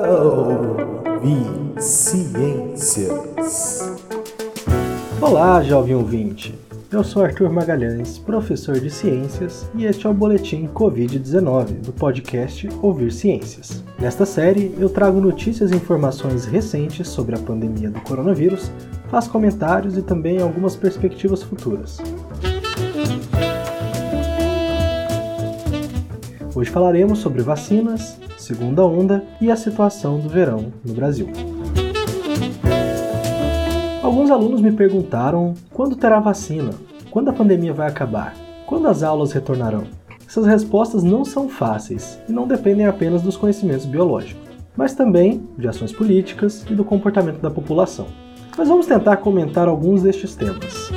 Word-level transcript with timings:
Salve 0.00 1.76
Ciências! 1.78 3.80
Olá, 5.20 5.62
jovem 5.62 5.94
ouvinte! 5.94 6.58
Eu 6.90 7.04
sou 7.04 7.22
Arthur 7.22 7.52
Magalhães, 7.52 8.16
professor 8.16 8.80
de 8.80 8.88
ciências, 8.88 9.70
e 9.74 9.84
este 9.84 10.06
é 10.06 10.10
o 10.10 10.14
boletim 10.14 10.66
Covid-19 10.68 11.82
do 11.82 11.92
podcast 11.92 12.66
Ouvir 12.80 13.12
Ciências. 13.12 13.84
Nesta 13.98 14.24
série, 14.24 14.74
eu 14.78 14.88
trago 14.88 15.20
notícias 15.20 15.70
e 15.70 15.76
informações 15.76 16.46
recentes 16.46 17.06
sobre 17.06 17.34
a 17.34 17.38
pandemia 17.38 17.90
do 17.90 18.00
coronavírus, 18.00 18.70
faço 19.10 19.30
comentários 19.30 19.98
e 19.98 20.02
também 20.02 20.40
algumas 20.40 20.76
perspectivas 20.76 21.42
futuras. 21.42 21.98
Hoje 26.54 26.70
falaremos 26.70 27.18
sobre 27.18 27.42
vacinas, 27.42 28.18
segunda 28.50 28.84
onda 28.84 29.22
e 29.40 29.48
a 29.48 29.54
situação 29.54 30.18
do 30.18 30.28
verão 30.28 30.72
no 30.84 30.92
Brasil. 30.92 31.28
Alguns 34.02 34.28
alunos 34.28 34.60
me 34.60 34.72
perguntaram 34.72 35.54
quando 35.72 35.94
terá 35.94 36.18
vacina, 36.18 36.72
quando 37.12 37.28
a 37.28 37.32
pandemia 37.32 37.72
vai 37.72 37.86
acabar, 37.86 38.34
quando 38.66 38.88
as 38.88 39.04
aulas 39.04 39.30
retornarão. 39.30 39.84
Essas 40.26 40.46
respostas 40.46 41.04
não 41.04 41.24
são 41.24 41.48
fáceis 41.48 42.18
e 42.28 42.32
não 42.32 42.48
dependem 42.48 42.86
apenas 42.86 43.22
dos 43.22 43.36
conhecimentos 43.36 43.86
biológicos, 43.86 44.42
mas 44.76 44.94
também 44.94 45.46
de 45.56 45.68
ações 45.68 45.92
políticas 45.92 46.64
e 46.68 46.74
do 46.74 46.84
comportamento 46.84 47.40
da 47.40 47.52
população. 47.52 48.08
Mas 48.58 48.68
vamos 48.68 48.86
tentar 48.86 49.18
comentar 49.18 49.68
alguns 49.68 50.02
destes 50.02 50.34
temas. 50.34 50.90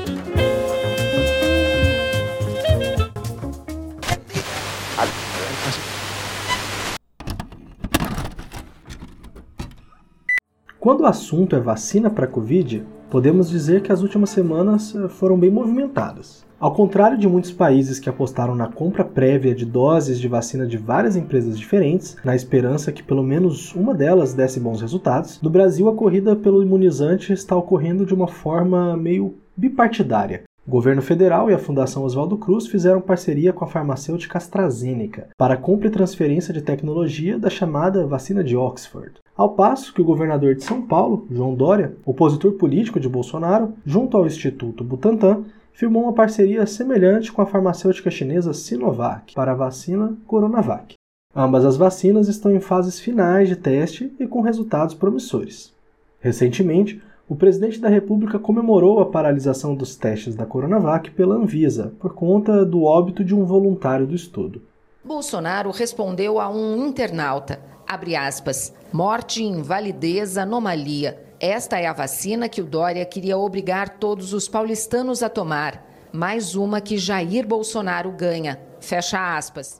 Quando 10.83 10.99
o 10.99 11.05
assunto 11.05 11.55
é 11.55 11.61
vacina 11.61 12.09
para 12.09 12.27
Covid, 12.27 12.83
podemos 13.09 13.49
dizer 13.49 13.81
que 13.81 13.89
as 13.93 14.01
últimas 14.01 14.31
semanas 14.31 14.93
eh, 14.93 15.07
foram 15.07 15.39
bem 15.39 15.49
movimentadas. 15.49 16.45
Ao 16.59 16.73
contrário 16.73 17.17
de 17.17 17.25
muitos 17.25 17.53
países 17.53 17.99
que 17.99 18.09
apostaram 18.09 18.53
na 18.53 18.67
compra 18.67 19.05
prévia 19.05 19.55
de 19.55 19.65
doses 19.65 20.19
de 20.19 20.27
vacina 20.27 20.67
de 20.67 20.75
várias 20.75 21.15
empresas 21.15 21.57
diferentes, 21.57 22.17
na 22.21 22.35
esperança 22.35 22.91
que 22.91 23.01
pelo 23.01 23.23
menos 23.23 23.73
uma 23.73 23.93
delas 23.93 24.33
desse 24.33 24.59
bons 24.59 24.81
resultados, 24.81 25.41
no 25.41 25.49
Brasil 25.49 25.87
a 25.87 25.95
corrida 25.95 26.35
pelo 26.35 26.61
imunizante 26.61 27.31
está 27.31 27.55
ocorrendo 27.55 28.05
de 28.05 28.13
uma 28.13 28.27
forma 28.27 28.97
meio 28.97 29.35
bipartidária. 29.55 30.43
O 30.67 30.71
governo 30.71 31.01
federal 31.01 31.49
e 31.49 31.53
a 31.53 31.59
Fundação 31.59 32.03
Oswaldo 32.03 32.37
Cruz 32.37 32.67
fizeram 32.67 32.99
parceria 32.99 33.53
com 33.53 33.63
a 33.63 33.69
farmacêutica 33.69 34.37
AstraZeneca 34.37 35.29
para 35.37 35.53
a 35.53 35.57
compra 35.57 35.87
e 35.87 35.91
transferência 35.91 36.53
de 36.53 36.61
tecnologia 36.61 37.39
da 37.39 37.49
chamada 37.49 38.05
vacina 38.05 38.43
de 38.43 38.57
Oxford. 38.57 39.22
Ao 39.35 39.49
passo 39.49 39.91
que 39.93 40.01
o 40.01 40.05
governador 40.05 40.53
de 40.53 40.63
São 40.63 40.81
Paulo, 40.83 41.27
João 41.31 41.55
Dória, 41.55 41.95
opositor 42.05 42.51
político 42.53 42.99
de 42.99 43.09
Bolsonaro, 43.09 43.73
junto 43.83 44.15
ao 44.15 44.27
Instituto 44.27 44.83
Butantan, 44.83 45.43
firmou 45.73 46.03
uma 46.03 46.13
parceria 46.13 46.67
semelhante 46.67 47.31
com 47.31 47.41
a 47.41 47.45
farmacêutica 47.47 48.11
chinesa 48.11 48.53
Sinovac 48.53 49.33
para 49.33 49.53
a 49.53 49.55
vacina 49.55 50.15
Coronavac. 50.27 50.93
Ambas 51.35 51.65
as 51.65 51.75
vacinas 51.75 52.27
estão 52.27 52.51
em 52.51 52.59
fases 52.59 52.99
finais 52.99 53.49
de 53.49 53.55
teste 53.55 54.13
e 54.19 54.27
com 54.27 54.41
resultados 54.41 54.93
promissores. 54.93 55.73
Recentemente, 56.19 57.01
o 57.27 57.35
presidente 57.35 57.79
da 57.79 57.89
República 57.89 58.37
comemorou 58.37 58.99
a 58.99 59.07
paralisação 59.07 59.73
dos 59.73 59.95
testes 59.95 60.35
da 60.35 60.45
Coronavac 60.45 61.09
pela 61.09 61.35
Anvisa 61.35 61.91
por 61.99 62.13
conta 62.13 62.63
do 62.63 62.83
óbito 62.83 63.23
de 63.23 63.33
um 63.33 63.45
voluntário 63.45 64.05
do 64.05 64.13
estudo. 64.13 64.61
Bolsonaro 65.03 65.71
respondeu 65.71 66.39
a 66.39 66.49
um 66.49 66.85
internauta, 66.85 67.59
abre 67.93 68.15
aspas, 68.15 68.73
morte, 68.91 69.43
invalidez, 69.43 70.35
anomalia. 70.35 71.19
Esta 71.39 71.77
é 71.77 71.85
a 71.85 71.93
vacina 71.93 72.49
que 72.49 72.59
o 72.59 72.65
Dória 72.65 73.05
queria 73.05 73.37
obrigar 73.37 73.97
todos 73.99 74.33
os 74.33 74.47
paulistanos 74.47 75.21
a 75.21 75.29
tomar. 75.29 75.85
Mais 76.11 76.55
uma 76.55 76.81
que 76.81 76.97
Jair 76.97 77.45
Bolsonaro 77.45 78.11
ganha. 78.11 78.59
Fecha 78.79 79.37
aspas. 79.37 79.79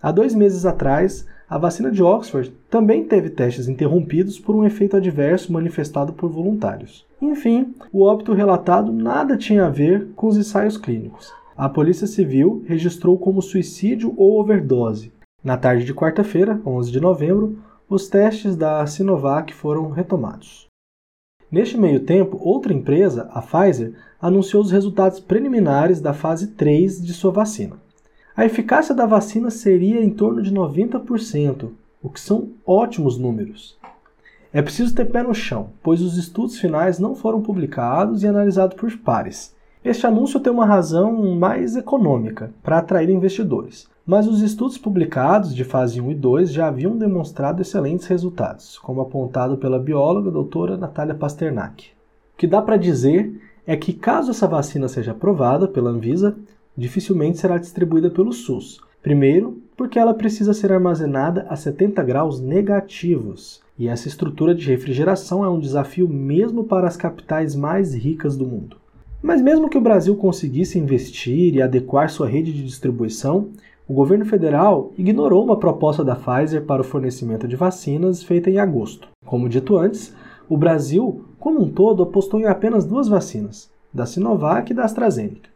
Há 0.00 0.10
dois 0.10 0.34
meses 0.34 0.64
atrás, 0.64 1.26
a 1.48 1.58
vacina 1.58 1.90
de 1.90 2.02
Oxford 2.02 2.50
também 2.70 3.04
teve 3.04 3.28
testes 3.28 3.68
interrompidos 3.68 4.38
por 4.38 4.56
um 4.56 4.64
efeito 4.64 4.96
adverso 4.96 5.52
manifestado 5.52 6.14
por 6.14 6.30
voluntários. 6.30 7.06
Enfim, 7.20 7.74
o 7.92 8.02
óbito 8.02 8.32
relatado 8.32 8.90
nada 8.90 9.36
tinha 9.36 9.66
a 9.66 9.70
ver 9.70 10.08
com 10.16 10.26
os 10.26 10.38
ensaios 10.38 10.78
clínicos. 10.78 11.32
A 11.56 11.68
Polícia 11.68 12.06
Civil 12.06 12.64
registrou 12.66 13.16
como 13.16 13.40
suicídio 13.40 14.12
ou 14.16 14.40
overdose. 14.40 15.12
Na 15.44 15.58
tarde 15.58 15.84
de 15.84 15.92
quarta-feira, 15.92 16.58
11 16.64 16.90
de 16.90 16.98
novembro, 16.98 17.58
os 17.86 18.08
testes 18.08 18.56
da 18.56 18.86
Sinovac 18.86 19.52
foram 19.52 19.90
retomados. 19.90 20.66
Neste 21.52 21.76
meio 21.76 22.00
tempo, 22.00 22.38
outra 22.40 22.72
empresa, 22.72 23.28
a 23.30 23.42
Pfizer, 23.42 23.92
anunciou 24.18 24.62
os 24.62 24.70
resultados 24.70 25.20
preliminares 25.20 26.00
da 26.00 26.14
fase 26.14 26.46
3 26.52 27.04
de 27.04 27.12
sua 27.12 27.30
vacina. 27.30 27.76
A 28.34 28.46
eficácia 28.46 28.94
da 28.94 29.04
vacina 29.04 29.50
seria 29.50 30.02
em 30.02 30.08
torno 30.08 30.40
de 30.40 30.50
90%, 30.50 31.68
o 32.02 32.08
que 32.08 32.20
são 32.20 32.48
ótimos 32.64 33.18
números. 33.18 33.76
É 34.50 34.62
preciso 34.62 34.94
ter 34.94 35.04
pé 35.04 35.22
no 35.22 35.34
chão, 35.34 35.68
pois 35.82 36.00
os 36.00 36.16
estudos 36.16 36.58
finais 36.58 36.98
não 36.98 37.14
foram 37.14 37.42
publicados 37.42 38.22
e 38.22 38.26
analisados 38.26 38.78
por 38.78 38.90
pares. 38.96 39.54
Este 39.84 40.06
anúncio 40.06 40.40
tem 40.40 40.50
uma 40.50 40.64
razão 40.64 41.36
mais 41.36 41.76
econômica, 41.76 42.50
para 42.62 42.78
atrair 42.78 43.10
investidores, 43.10 43.92
mas 44.06 44.26
os 44.28 44.42
estudos 44.42 44.76
publicados 44.76 45.54
de 45.54 45.64
fase 45.64 46.00
1 46.00 46.10
e 46.10 46.14
2 46.14 46.52
já 46.52 46.68
haviam 46.68 46.96
demonstrado 46.96 47.62
excelentes 47.62 48.06
resultados, 48.06 48.78
como 48.78 49.00
apontado 49.00 49.56
pela 49.56 49.78
bióloga 49.78 50.30
doutora 50.30 50.76
Natália 50.76 51.14
Pasternak. 51.14 51.86
O 52.34 52.36
que 52.36 52.46
dá 52.46 52.60
para 52.60 52.76
dizer 52.76 53.40
é 53.66 53.76
que, 53.76 53.94
caso 53.94 54.30
essa 54.30 54.46
vacina 54.46 54.88
seja 54.88 55.12
aprovada 55.12 55.66
pela 55.66 55.90
Anvisa, 55.90 56.36
dificilmente 56.76 57.38
será 57.38 57.56
distribuída 57.56 58.10
pelo 58.10 58.32
SUS. 58.32 58.78
Primeiro, 59.02 59.58
porque 59.76 59.98
ela 59.98 60.12
precisa 60.12 60.52
ser 60.52 60.72
armazenada 60.72 61.46
a 61.48 61.56
70 61.56 62.02
graus 62.02 62.40
negativos, 62.40 63.62
e 63.78 63.88
essa 63.88 64.06
estrutura 64.06 64.54
de 64.54 64.66
refrigeração 64.66 65.44
é 65.44 65.48
um 65.48 65.58
desafio 65.58 66.08
mesmo 66.08 66.64
para 66.64 66.86
as 66.86 66.96
capitais 66.96 67.56
mais 67.56 67.94
ricas 67.94 68.36
do 68.36 68.46
mundo. 68.46 68.76
Mas 69.22 69.40
mesmo 69.40 69.70
que 69.70 69.78
o 69.78 69.80
Brasil 69.80 70.14
conseguisse 70.16 70.78
investir 70.78 71.54
e 71.54 71.62
adequar 71.62 72.10
sua 72.10 72.28
rede 72.28 72.52
de 72.52 72.62
distribuição, 72.62 73.48
o 73.86 73.92
governo 73.92 74.24
federal 74.24 74.92
ignorou 74.96 75.44
uma 75.44 75.58
proposta 75.58 76.02
da 76.02 76.16
Pfizer 76.16 76.64
para 76.64 76.80
o 76.80 76.84
fornecimento 76.84 77.46
de 77.46 77.54
vacinas 77.54 78.22
feita 78.22 78.48
em 78.48 78.58
agosto. 78.58 79.08
Como 79.26 79.48
dito 79.48 79.76
antes, 79.76 80.14
o 80.48 80.56
Brasil, 80.56 81.24
como 81.38 81.62
um 81.62 81.68
todo, 81.68 82.02
apostou 82.02 82.40
em 82.40 82.46
apenas 82.46 82.86
duas 82.86 83.08
vacinas, 83.08 83.70
da 83.92 84.06
Sinovac 84.06 84.72
e 84.72 84.74
da 84.74 84.84
AstraZeneca. 84.84 85.50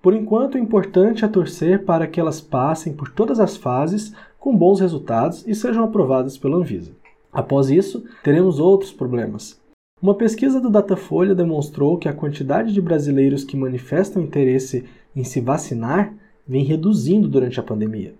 Por 0.00 0.14
enquanto, 0.14 0.54
o 0.54 0.58
importante 0.58 1.22
é 1.22 1.28
torcer 1.28 1.84
para 1.84 2.06
que 2.06 2.18
elas 2.18 2.40
passem 2.40 2.94
por 2.94 3.10
todas 3.10 3.38
as 3.38 3.54
fases 3.54 4.14
com 4.38 4.56
bons 4.56 4.80
resultados 4.80 5.46
e 5.46 5.54
sejam 5.54 5.84
aprovadas 5.84 6.38
pela 6.38 6.56
Anvisa. 6.56 6.92
Após 7.30 7.70
isso, 7.70 8.02
teremos 8.24 8.58
outros 8.58 8.92
problemas. 8.92 9.60
Uma 10.02 10.14
pesquisa 10.14 10.58
do 10.58 10.70
Datafolha 10.70 11.34
demonstrou 11.34 11.98
que 11.98 12.08
a 12.08 12.14
quantidade 12.14 12.72
de 12.72 12.80
brasileiros 12.80 13.44
que 13.44 13.58
manifestam 13.58 14.22
interesse 14.22 14.86
em 15.14 15.22
se 15.22 15.42
vacinar 15.42 16.14
vem 16.50 16.64
reduzindo 16.64 17.28
durante 17.28 17.60
a 17.60 17.62
pandemia. 17.62 18.12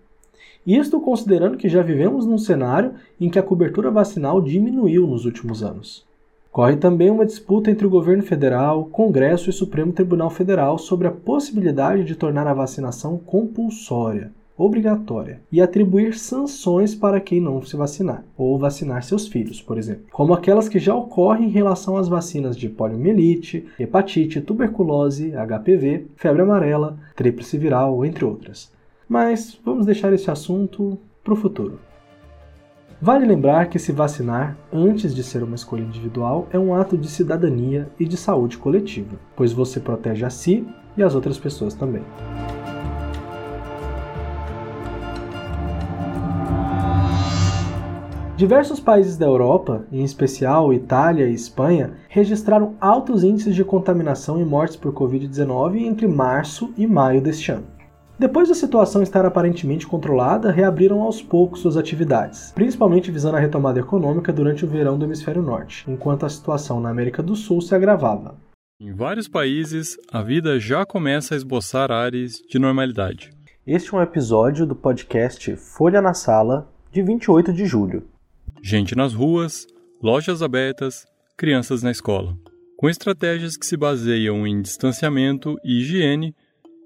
Isto 0.65 1.01
considerando 1.01 1.57
que 1.57 1.69
já 1.69 1.83
vivemos 1.83 2.25
num 2.25 2.39
cenário 2.39 2.93
em 3.21 3.29
que 3.29 3.41
a 3.41 3.43
cobertura 3.43 3.91
vacinal 3.91 4.41
diminuiu 4.41 5.05
nos 5.05 5.25
últimos 5.25 5.65
anos. 5.65 6.07
Corre 6.53 6.77
também 6.77 7.11
uma 7.11 7.27
disputa 7.27 7.73
entre 7.73 7.85
o 7.85 7.91
governo 7.91 8.23
federal, 8.23 8.85
Congresso 8.85 9.51
e 9.51 9.53
Supremo 9.53 9.93
Tribunal 9.93 10.31
Federal 10.31 10.79
sobre 10.79 11.09
a 11.09 11.11
possibilidade 11.11 12.05
de 12.05 12.15
tornar 12.15 12.47
a 12.47 12.55
vacinação 12.55 13.19
compulsória, 13.19 14.31
obrigatória, 14.61 15.41
e 15.51 15.61
atribuir 15.61 16.15
sanções 16.15 16.95
para 16.95 17.19
quem 17.19 17.41
não 17.41 17.63
se 17.63 17.77
vacinar, 17.77 18.25
ou 18.37 18.59
vacinar 18.59 19.03
seus 19.03 19.27
filhos, 19.27 19.63
por 19.63 19.79
exemplo, 19.79 20.05
como 20.13 20.35
aquelas 20.35 20.69
que 20.69 20.79
já 20.79 20.95
ocorrem 20.95 21.47
em 21.47 21.51
relação 21.51 21.97
às 21.97 22.09
vacinas 22.09 22.57
de 22.57 22.69
poliomielite, 22.69 23.67
hepatite, 23.79 24.41
tuberculose, 24.41 25.33
HPV, 25.33 26.09
febre 26.15 26.43
amarela, 26.43 26.99
tríplice 27.17 27.57
viral, 27.57 28.05
entre 28.05 28.25
outras. 28.25 28.71
Mas 29.09 29.59
vamos 29.65 29.87
deixar 29.87 30.13
esse 30.13 30.31
assunto 30.31 30.99
para 31.25 31.33
o 31.33 31.37
futuro. 31.37 31.81
Vale 33.01 33.25
lembrar 33.25 33.71
que 33.71 33.79
se 33.79 33.93
vacinar 33.93 34.59
antes 34.71 35.15
de 35.15 35.23
ser 35.23 35.43
uma 35.43 35.55
escolha 35.55 35.83
individual 35.83 36.47
é 36.53 36.59
um 36.59 36.75
ato 36.75 36.99
de 36.99 37.09
cidadania 37.09 37.89
e 37.99 38.05
de 38.05 38.19
saúde 38.19 38.59
coletiva, 38.59 39.17
pois 39.35 39.55
você 39.55 39.81
protege 39.81 40.23
a 40.27 40.29
si 40.29 40.67
e 40.99 41.03
as 41.03 41.15
outras 41.15 41.39
pessoas 41.39 41.73
também. 41.73 42.03
Diversos 48.41 48.81
países 48.81 49.19
da 49.19 49.27
Europa, 49.27 49.85
em 49.93 50.03
especial 50.03 50.73
Itália 50.73 51.29
e 51.29 51.35
Espanha, 51.35 51.93
registraram 52.09 52.75
altos 52.81 53.23
índices 53.23 53.55
de 53.55 53.63
contaminação 53.63 54.41
e 54.41 54.45
mortes 54.47 54.77
por 54.77 54.95
Covid-19 54.95 55.83
entre 55.83 56.09
março 56.09 56.73
e 56.75 56.87
maio 56.87 57.21
deste 57.21 57.53
ano. 57.53 57.67
Depois 58.19 58.49
da 58.49 58.55
situação 58.55 59.03
estar 59.03 59.27
aparentemente 59.27 59.87
controlada, 59.87 60.51
reabriram 60.51 61.03
aos 61.03 61.21
poucos 61.21 61.61
suas 61.61 61.77
atividades, 61.77 62.51
principalmente 62.53 63.11
visando 63.11 63.37
a 63.37 63.41
retomada 63.41 63.79
econômica 63.79 64.33
durante 64.33 64.65
o 64.65 64.69
verão 64.69 64.99
do 64.99 65.05
hemisfério 65.05 65.43
norte, 65.43 65.85
enquanto 65.87 66.25
a 66.25 66.31
situação 66.31 66.81
na 66.81 66.89
América 66.89 67.23
do 67.23 67.37
Sul 67.37 67.61
se 67.61 67.75
agravava. 67.75 68.39
Em 68.81 68.95
vários 68.95 69.29
países, 69.29 69.99
a 70.11 70.23
vida 70.23 70.59
já 70.59 70.87
começa 70.87 71.35
a 71.35 71.37
esboçar 71.37 71.93
áreas 71.93 72.41
de 72.49 72.59
normalidade. 72.59 73.33
Este 73.67 73.95
é 73.95 73.99
um 73.99 74.03
episódio 74.03 74.65
do 74.65 74.75
podcast 74.75 75.55
Folha 75.57 76.01
na 76.01 76.15
Sala, 76.15 76.73
de 76.91 77.03
28 77.03 77.53
de 77.53 77.67
julho. 77.67 78.03
Gente 78.63 78.95
nas 78.95 79.15
ruas, 79.15 79.67
lojas 80.03 80.43
abertas, 80.43 81.07
crianças 81.37 81.83
na 81.83 81.91
escola. 81.91 82.37
Com 82.77 82.91
estratégias 82.91 83.57
que 83.57 83.65
se 83.65 83.77
baseiam 83.77 84.47
em 84.47 84.61
distanciamento 84.61 85.57
e 85.65 85.81
higiene, 85.81 86.35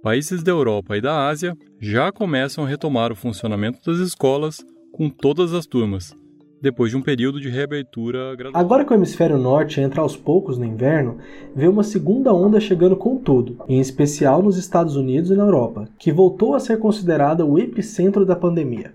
países 0.00 0.42
da 0.42 0.52
Europa 0.52 0.96
e 0.96 1.00
da 1.00 1.26
Ásia 1.26 1.56
já 1.80 2.12
começam 2.12 2.64
a 2.64 2.68
retomar 2.68 3.10
o 3.10 3.16
funcionamento 3.16 3.80
das 3.84 3.98
escolas 3.98 4.64
com 4.92 5.10
todas 5.10 5.52
as 5.52 5.66
turmas, 5.66 6.14
depois 6.62 6.92
de 6.92 6.96
um 6.96 7.02
período 7.02 7.40
de 7.40 7.48
reabertura 7.48 8.36
gradual. 8.36 8.62
Agora 8.62 8.84
que 8.84 8.92
o 8.92 8.94
hemisfério 8.94 9.36
norte 9.36 9.80
entra 9.80 10.00
aos 10.00 10.16
poucos 10.16 10.56
no 10.56 10.64
inverno, 10.64 11.18
vê 11.56 11.66
uma 11.66 11.82
segunda 11.82 12.32
onda 12.32 12.60
chegando 12.60 12.96
com 12.96 13.18
tudo, 13.18 13.58
em 13.68 13.80
especial 13.80 14.42
nos 14.42 14.56
Estados 14.56 14.94
Unidos 14.94 15.30
e 15.30 15.34
na 15.34 15.42
Europa, 15.42 15.88
que 15.98 16.12
voltou 16.12 16.54
a 16.54 16.60
ser 16.60 16.78
considerada 16.78 17.44
o 17.44 17.58
epicentro 17.58 18.24
da 18.24 18.36
pandemia. 18.36 18.92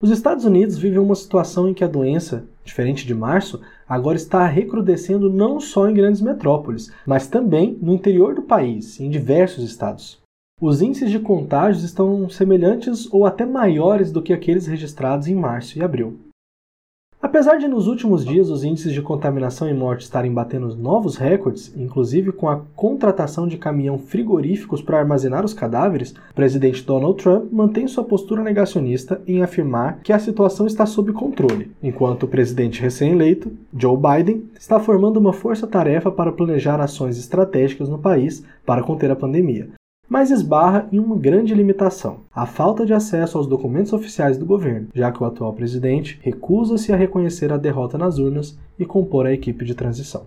Os 0.00 0.10
Estados 0.10 0.44
Unidos 0.44 0.78
vivem 0.78 1.00
uma 1.00 1.16
situação 1.16 1.68
em 1.68 1.74
que 1.74 1.82
a 1.82 1.88
doença, 1.88 2.44
diferente 2.64 3.04
de 3.04 3.12
março, 3.12 3.60
agora 3.88 4.16
está 4.16 4.46
recrudescendo 4.46 5.28
não 5.28 5.58
só 5.58 5.88
em 5.88 5.94
grandes 5.94 6.20
metrópoles, 6.20 6.92
mas 7.04 7.26
também 7.26 7.76
no 7.82 7.92
interior 7.92 8.32
do 8.32 8.42
país, 8.42 9.00
em 9.00 9.10
diversos 9.10 9.64
estados. 9.64 10.20
Os 10.60 10.80
índices 10.80 11.10
de 11.10 11.18
contágios 11.18 11.82
estão 11.82 12.30
semelhantes 12.30 13.12
ou 13.12 13.26
até 13.26 13.44
maiores 13.44 14.12
do 14.12 14.22
que 14.22 14.32
aqueles 14.32 14.68
registrados 14.68 15.26
em 15.26 15.34
março 15.34 15.76
e 15.76 15.82
abril. 15.82 16.16
Apesar 17.28 17.58
de 17.58 17.68
nos 17.68 17.86
últimos 17.86 18.24
dias 18.24 18.48
os 18.48 18.64
índices 18.64 18.90
de 18.90 19.02
contaminação 19.02 19.68
e 19.68 19.74
morte 19.74 20.00
estarem 20.00 20.32
batendo 20.32 20.74
novos 20.74 21.18
recordes, 21.18 21.70
inclusive 21.76 22.32
com 22.32 22.48
a 22.48 22.62
contratação 22.74 23.46
de 23.46 23.58
caminhão 23.58 23.98
frigoríficos 23.98 24.80
para 24.80 24.98
armazenar 24.98 25.44
os 25.44 25.52
cadáveres, 25.52 26.12
o 26.30 26.34
presidente 26.34 26.82
Donald 26.82 27.22
Trump 27.22 27.52
mantém 27.52 27.86
sua 27.86 28.02
postura 28.02 28.42
negacionista 28.42 29.20
em 29.26 29.42
afirmar 29.42 29.98
que 30.02 30.10
a 30.10 30.18
situação 30.18 30.66
está 30.66 30.86
sob 30.86 31.12
controle, 31.12 31.70
enquanto 31.82 32.22
o 32.22 32.28
presidente 32.28 32.80
recém-eleito, 32.80 33.52
Joe 33.76 33.98
Biden, 33.98 34.44
está 34.58 34.80
formando 34.80 35.18
uma 35.18 35.34
força-tarefa 35.34 36.10
para 36.10 36.32
planejar 36.32 36.80
ações 36.80 37.18
estratégicas 37.18 37.90
no 37.90 37.98
país 37.98 38.42
para 38.64 38.82
conter 38.82 39.10
a 39.10 39.16
pandemia, 39.16 39.68
mas 40.08 40.30
esbarra 40.30 40.88
em 40.90 40.98
uma 40.98 41.16
grande 41.16 41.54
limitação: 41.54 42.20
a 42.34 42.46
falta 42.46 42.86
de 42.86 42.94
acesso 42.94 43.36
aos 43.36 43.46
documentos 43.46 43.92
oficiais 43.92 44.38
do 44.38 44.46
governo, 44.46 44.88
já 44.94 45.12
que 45.12 45.22
o 45.22 45.26
atual 45.26 45.52
presidente 45.52 46.18
recusa-se 46.22 46.92
a 46.92 46.96
reconhecer 46.96 47.52
a 47.52 47.56
derrota 47.56 47.98
nas 47.98 48.18
urnas 48.18 48.58
e 48.78 48.86
compor 48.86 49.26
a 49.26 49.32
equipe 49.32 49.64
de 49.64 49.74
transição. 49.74 50.26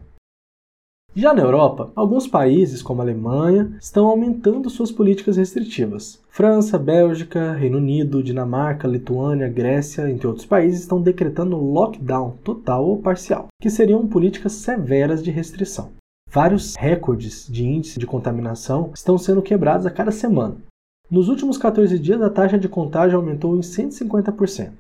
Já 1.13 1.33
na 1.33 1.41
Europa, 1.41 1.91
alguns 1.93 2.25
países, 2.25 2.81
como 2.81 3.01
a 3.01 3.03
Alemanha, 3.03 3.75
estão 3.81 4.07
aumentando 4.07 4.69
suas 4.69 4.93
políticas 4.93 5.35
restritivas. 5.35 6.21
França, 6.29 6.79
Bélgica, 6.79 7.51
Reino 7.51 7.79
Unido, 7.79 8.23
Dinamarca, 8.23 8.87
Lituânia, 8.87 9.49
Grécia, 9.49 10.09
entre 10.09 10.25
outros 10.25 10.45
países, 10.45 10.79
estão 10.79 11.01
decretando 11.01 11.57
lockdown 11.57 12.37
total 12.45 12.85
ou 12.85 12.97
parcial, 12.97 13.47
que 13.61 13.69
seriam 13.69 14.07
políticas 14.07 14.53
severas 14.53 15.21
de 15.21 15.31
restrição. 15.31 15.89
Vários 16.33 16.77
recordes 16.77 17.45
de 17.45 17.67
índice 17.67 17.99
de 17.99 18.07
contaminação 18.07 18.91
estão 18.95 19.17
sendo 19.17 19.41
quebrados 19.41 19.85
a 19.85 19.91
cada 19.91 20.11
semana. 20.11 20.55
Nos 21.09 21.27
últimos 21.27 21.57
14 21.57 21.99
dias, 21.99 22.21
a 22.21 22.29
taxa 22.29 22.57
de 22.57 22.69
contágio 22.69 23.17
aumentou 23.17 23.57
em 23.57 23.59
150%. 23.59 24.71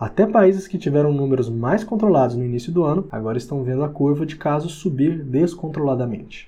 Até 0.00 0.26
países 0.26 0.66
que 0.66 0.78
tiveram 0.78 1.12
números 1.12 1.50
mais 1.50 1.84
controlados 1.84 2.34
no 2.34 2.42
início 2.42 2.72
do 2.72 2.84
ano 2.84 3.06
agora 3.12 3.36
estão 3.36 3.62
vendo 3.62 3.84
a 3.84 3.88
curva 3.90 4.24
de 4.24 4.36
casos 4.36 4.76
subir 4.76 5.22
descontroladamente. 5.22 6.46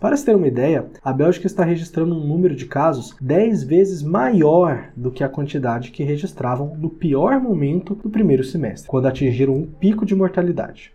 Para 0.00 0.16
se 0.16 0.24
ter 0.24 0.34
uma 0.34 0.48
ideia, 0.48 0.90
a 1.00 1.12
Bélgica 1.12 1.46
está 1.46 1.62
registrando 1.62 2.16
um 2.16 2.26
número 2.26 2.56
de 2.56 2.66
casos 2.66 3.14
10 3.20 3.62
vezes 3.62 4.02
maior 4.02 4.90
do 4.96 5.12
que 5.12 5.22
a 5.22 5.28
quantidade 5.28 5.92
que 5.92 6.02
registravam 6.02 6.76
no 6.76 6.90
pior 6.90 7.40
momento 7.40 7.94
do 7.94 8.10
primeiro 8.10 8.42
semestre, 8.42 8.90
quando 8.90 9.06
atingiram 9.06 9.54
um 9.54 9.64
pico 9.64 10.04
de 10.04 10.16
mortalidade. 10.16 10.92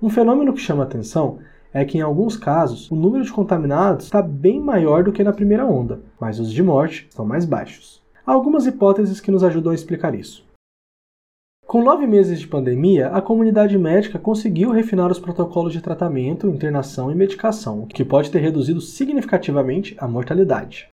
Um 0.00 0.08
fenômeno 0.08 0.54
que 0.54 0.60
chama 0.60 0.82
atenção 0.82 1.40
é 1.72 1.84
que 1.84 1.98
em 1.98 2.00
alguns 2.00 2.36
casos 2.36 2.90
o 2.90 2.96
número 2.96 3.24
de 3.24 3.32
contaminados 3.32 4.06
está 4.06 4.22
bem 4.22 4.60
maior 4.60 5.04
do 5.04 5.12
que 5.12 5.24
na 5.24 5.32
primeira 5.32 5.66
onda, 5.66 6.00
mas 6.20 6.38
os 6.38 6.52
de 6.52 6.62
morte 6.62 7.06
estão 7.08 7.24
mais 7.24 7.44
baixos. 7.44 8.02
Há 8.26 8.32
algumas 8.32 8.66
hipóteses 8.66 9.20
que 9.20 9.30
nos 9.30 9.44
ajudam 9.44 9.72
a 9.72 9.74
explicar 9.74 10.14
isso. 10.14 10.44
Com 11.66 11.82
nove 11.82 12.06
meses 12.06 12.38
de 12.38 12.46
pandemia, 12.46 13.08
a 13.08 13.20
comunidade 13.20 13.76
médica 13.76 14.18
conseguiu 14.18 14.70
refinar 14.70 15.10
os 15.10 15.18
protocolos 15.18 15.72
de 15.72 15.80
tratamento, 15.80 16.46
internação 16.46 17.10
e 17.10 17.14
medicação, 17.14 17.82
o 17.82 17.86
que 17.86 18.04
pode 18.04 18.30
ter 18.30 18.38
reduzido 18.38 18.80
significativamente 18.80 19.96
a 19.98 20.06
mortalidade. 20.06 20.88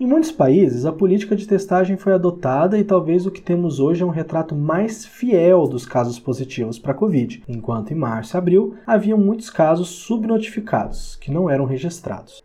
Em 0.00 0.06
muitos 0.06 0.32
países, 0.32 0.86
a 0.86 0.92
política 0.92 1.36
de 1.36 1.46
testagem 1.46 1.96
foi 1.96 2.14
adotada 2.14 2.78
e 2.78 2.82
talvez 2.82 3.26
o 3.26 3.30
que 3.30 3.42
temos 3.42 3.78
hoje 3.78 4.02
é 4.02 4.06
um 4.06 4.10
retrato 4.10 4.54
mais 4.54 5.04
fiel 5.04 5.66
dos 5.68 5.84
casos 5.84 6.18
positivos 6.18 6.78
para 6.78 6.92
a 6.92 6.94
Covid, 6.94 7.44
enquanto 7.46 7.92
em 7.92 7.94
março 7.94 8.34
e 8.34 8.38
abril 8.38 8.74
haviam 8.86 9.18
muitos 9.18 9.50
casos 9.50 9.88
subnotificados, 9.88 11.14
que 11.16 11.30
não 11.30 11.48
eram 11.48 11.66
registrados. 11.66 12.42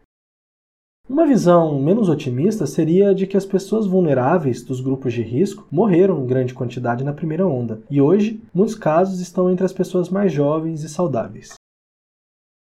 Uma 1.10 1.26
visão 1.26 1.80
menos 1.82 2.10
otimista 2.10 2.68
seria 2.68 3.16
de 3.16 3.26
que 3.26 3.38
as 3.38 3.46
pessoas 3.46 3.88
vulneráveis 3.88 4.62
dos 4.62 4.82
grupos 4.82 5.14
de 5.14 5.22
risco 5.22 5.66
morreram 5.72 6.22
em 6.22 6.28
grande 6.28 6.54
quantidade 6.54 7.04
na 7.04 7.14
primeira 7.14 7.48
onda, 7.48 7.82
e 7.90 8.02
hoje 8.02 8.40
muitos 8.54 8.76
casos 8.76 9.22
estão 9.22 9.50
entre 9.50 9.66
as 9.66 9.72
pessoas 9.72 10.10
mais 10.10 10.34
jovens 10.34 10.84
e 10.84 10.90
saudáveis. 10.90 11.57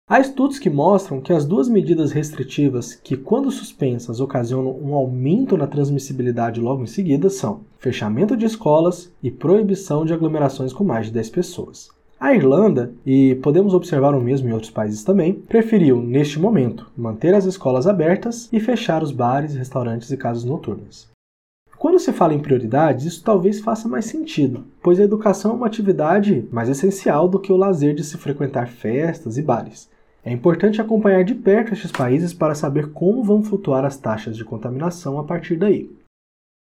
Há 0.07 0.21
estudos 0.21 0.59
que 0.59 0.69
mostram 0.69 1.19
que 1.19 1.33
as 1.33 1.47
duas 1.47 1.67
medidas 1.67 2.13
restritivas 2.13 2.95
que, 2.95 3.17
quando 3.17 3.51
suspensas, 3.51 4.21
ocasionam 4.21 4.79
um 4.79 4.95
aumento 4.95 5.57
na 5.57 5.67
transmissibilidade 5.67 6.61
logo 6.61 6.83
em 6.83 6.87
seguida 6.87 7.31
são 7.31 7.63
fechamento 7.79 8.37
de 8.37 8.45
escolas 8.45 9.11
e 9.23 9.31
proibição 9.31 10.05
de 10.05 10.13
aglomerações 10.13 10.75
com 10.75 10.85
mais 10.85 11.07
de 11.07 11.13
10 11.13 11.31
pessoas. 11.31 11.89
A 12.21 12.35
Irlanda, 12.35 12.93
e 13.07 13.37
podemos 13.37 13.73
observar 13.73 14.15
o 14.15 14.21
mesmo 14.21 14.47
em 14.47 14.53
outros 14.53 14.71
países 14.71 15.03
também, 15.03 15.33
preferiu, 15.33 16.03
neste 16.03 16.39
momento, 16.39 16.87
manter 16.95 17.35
as 17.35 17.47
escolas 17.47 17.87
abertas 17.87 18.51
e 18.53 18.61
fechar 18.61 19.03
os 19.03 19.11
bares, 19.11 19.55
restaurantes 19.55 20.11
e 20.11 20.19
casas 20.19 20.45
noturnas. 20.45 21.09
Quando 21.79 21.99
se 21.99 22.13
fala 22.13 22.35
em 22.35 22.41
prioridades, 22.41 23.07
isso 23.07 23.25
talvez 23.25 23.61
faça 23.61 23.89
mais 23.89 24.05
sentido, 24.05 24.65
pois 24.83 25.01
a 25.01 25.05
educação 25.05 25.53
é 25.53 25.55
uma 25.55 25.67
atividade 25.67 26.47
mais 26.53 26.69
essencial 26.69 27.27
do 27.27 27.39
que 27.39 27.53
o 27.53 27.57
lazer 27.57 27.95
de 27.95 28.05
se 28.05 28.19
frequentar 28.19 28.69
festas 28.69 29.39
e 29.39 29.43
bares. 29.43 29.94
É 30.25 30.33
importante 30.33 30.81
acompanhar 30.81 31.23
de 31.23 31.35
perto 31.35 31.75
estes 31.75 31.93
países 31.93 32.33
para 32.33 32.55
saber 32.55 32.93
como 32.93 33.23
vão 33.23 33.43
flutuar 33.43 33.85
as 33.85 33.99
taxas 33.99 34.37
de 34.37 34.45
contaminação 34.45 35.19
a 35.19 35.25
partir 35.25 35.57
daí. 35.57 35.91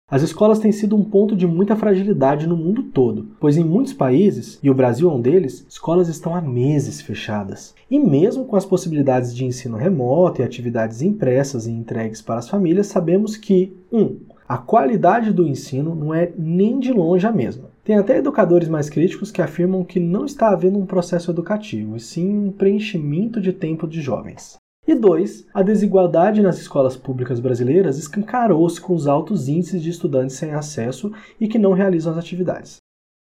As 0.09 0.21
escolas 0.21 0.59
têm 0.59 0.71
sido 0.71 0.95
um 0.95 1.03
ponto 1.03 1.35
de 1.35 1.47
muita 1.47 1.75
fragilidade 1.75 2.47
no 2.47 2.55
mundo 2.55 2.83
todo, 2.83 3.27
pois 3.39 3.57
em 3.57 3.63
muitos 3.63 3.93
países, 3.93 4.59
e 4.61 4.69
o 4.69 4.73
Brasil 4.73 5.09
é 5.09 5.13
um 5.13 5.21
deles, 5.21 5.65
escolas 5.67 6.07
estão 6.07 6.35
há 6.35 6.41
meses 6.41 7.01
fechadas. 7.01 7.73
E 7.89 7.99
mesmo 7.99 8.45
com 8.45 8.55
as 8.55 8.65
possibilidades 8.65 9.35
de 9.35 9.45
ensino 9.45 9.77
remoto 9.77 10.41
e 10.41 10.43
atividades 10.43 11.01
impressas 11.01 11.65
e 11.65 11.71
entregues 11.71 12.21
para 12.21 12.39
as 12.39 12.47
famílias, 12.47 12.87
sabemos 12.87 13.35
que 13.35 13.75
1. 13.91 13.99
Um, 13.99 14.19
a 14.47 14.59
qualidade 14.59 15.33
do 15.33 15.47
ensino 15.47 15.95
não 15.95 16.13
é 16.13 16.31
nem 16.37 16.79
de 16.79 16.91
longe 16.93 17.25
a 17.25 17.31
mesma. 17.31 17.74
Tem 17.85 17.97
até 17.97 18.17
educadores 18.17 18.67
mais 18.67 18.89
críticos 18.89 19.29
que 19.29 19.43
afirmam 19.43 19.83
que 19.83 19.99
não 19.99 20.25
está 20.25 20.49
havendo 20.49 20.79
um 20.79 20.87
processo 20.87 21.29
educativo, 21.29 21.95
e 21.95 21.99
sim 21.99 22.35
um 22.35 22.51
preenchimento 22.51 23.39
de 23.39 23.53
tempo 23.53 23.87
de 23.87 24.01
jovens. 24.01 24.57
E 24.87 24.95
dois, 24.95 25.45
a 25.53 25.61
desigualdade 25.61 26.41
nas 26.41 26.57
escolas 26.57 26.97
públicas 26.97 27.39
brasileiras 27.39 27.99
escancarou-se 27.99 28.81
com 28.81 28.95
os 28.95 29.05
altos 29.05 29.47
índices 29.47 29.83
de 29.83 29.91
estudantes 29.91 30.35
sem 30.35 30.51
acesso 30.51 31.11
e 31.39 31.47
que 31.47 31.59
não 31.59 31.73
realizam 31.73 32.11
as 32.11 32.17
atividades. 32.17 32.77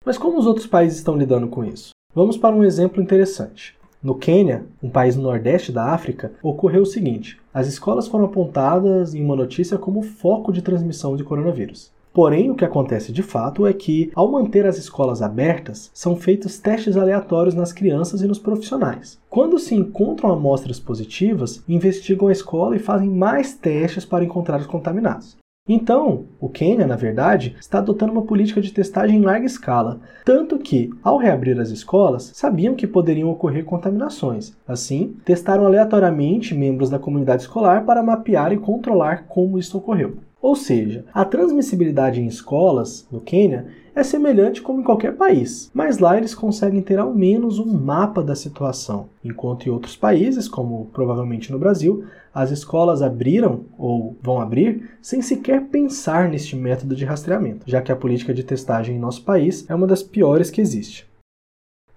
Mas 0.06 0.16
como 0.16 0.38
os 0.38 0.46
outros 0.46 0.68
países 0.68 1.00
estão 1.00 1.18
lidando 1.18 1.48
com 1.48 1.66
isso? 1.66 1.90
Vamos 2.14 2.38
para 2.38 2.56
um 2.56 2.64
exemplo 2.64 3.02
interessante. 3.02 3.76
No 4.02 4.14
Quênia, 4.14 4.68
um 4.82 4.92
país 4.92 5.16
no 5.16 5.24
nordeste 5.24 5.72
da 5.72 5.86
África, 5.86 6.34
ocorreu 6.44 6.84
o 6.84 6.86
seguinte: 6.86 7.42
as 7.52 7.68
escolas 7.68 8.08
foram 8.08 8.26
apontadas 8.26 9.16
em 9.16 9.24
uma 9.24 9.36
notícia 9.36 9.80
como 9.80 10.04
foco 10.04 10.54
de 10.54 10.62
transmissão 10.62 11.16
de 11.16 11.24
coronavírus. 11.24 11.95
Porém, 12.16 12.50
o 12.50 12.56
que 12.56 12.64
acontece 12.64 13.12
de 13.12 13.22
fato 13.22 13.68
é 13.68 13.74
que, 13.74 14.10
ao 14.16 14.32
manter 14.32 14.66
as 14.66 14.78
escolas 14.78 15.22
abertas, 15.22 15.92
são 15.94 16.16
feitos 16.16 16.58
testes 16.58 16.96
aleatórios 16.96 17.54
nas 17.54 17.74
crianças 17.74 18.22
e 18.22 18.26
nos 18.26 18.40
profissionais. 18.40 19.20
Quando 19.30 19.60
se 19.60 19.76
encontram 19.76 20.32
amostras 20.32 20.80
positivas, 20.80 21.62
investigam 21.68 22.30
a 22.30 22.32
escola 22.32 22.78
e 22.78 22.80
fazem 22.80 23.10
mais 23.10 23.56
testes 23.56 24.06
para 24.06 24.24
encontrar 24.24 24.62
os 24.62 24.66
contaminados. 24.66 25.36
Então, 25.68 26.26
o 26.40 26.48
Quênia, 26.48 26.88
na 26.88 26.96
verdade, 26.96 27.54
está 27.60 27.80
adotando 27.80 28.14
uma 28.14 28.22
política 28.22 28.62
de 28.62 28.72
testagem 28.72 29.18
em 29.18 29.22
larga 29.22 29.46
escala, 29.46 30.00
tanto 30.24 30.58
que, 30.58 30.92
ao 31.04 31.18
reabrir 31.18 31.60
as 31.60 31.70
escolas, 31.70 32.32
sabiam 32.34 32.76
que 32.76 32.88
poderiam 32.88 33.30
ocorrer 33.30 33.66
contaminações. 33.66 34.56
Assim, 34.66 35.18
testaram 35.26 35.66
aleatoriamente 35.66 36.56
membros 36.56 36.90
da 36.90 37.00
comunidade 37.00 37.42
escolar 37.42 37.84
para 37.84 38.02
mapear 38.02 38.54
e 38.54 38.58
controlar 38.58 39.26
como 39.28 39.60
isso 39.60 39.78
ocorreu. 39.78 40.20
Ou 40.46 40.56
seja, 40.56 41.04
a 41.12 41.26
transmissibilidade 41.26 42.22
em 42.22 42.28
escolas, 42.28 43.08
no 43.12 43.20
Quênia, 43.20 43.66
é 43.96 44.04
semelhante 44.04 44.62
como 44.62 44.80
em 44.80 44.84
qualquer 44.84 45.16
país, 45.16 45.72
mas 45.74 45.98
lá 45.98 46.20
eles 46.20 46.36
conseguem 46.36 46.84
ter 46.84 47.00
ao 47.00 47.12
menos 47.12 47.58
um 47.58 47.66
mapa 47.66 48.22
da 48.22 48.36
situação, 48.36 49.10
enquanto 49.24 49.66
em 49.66 49.72
outros 49.72 49.96
países, 49.96 50.48
como 50.48 50.86
provavelmente 50.94 51.52
no 51.52 51.58
Brasil, 51.58 52.06
as 52.32 52.52
escolas 52.52 53.02
abriram 53.02 53.62
ou 53.76 54.16
vão 54.22 54.40
abrir 54.40 54.92
sem 55.02 55.20
sequer 55.20 55.64
pensar 55.64 56.30
neste 56.30 56.56
método 56.56 56.96
de 56.96 57.06
rastreamento, 57.06 57.66
já 57.66 57.82
que 57.82 57.92
a 57.92 57.96
política 57.96 58.32
de 58.32 58.44
testagem 58.44 58.98
em 58.98 59.00
nosso 59.00 59.24
país 59.24 59.68
é 59.68 59.74
uma 59.74 59.88
das 59.88 60.04
piores 60.04 60.52
que 60.52 60.62
existe. 60.62 61.08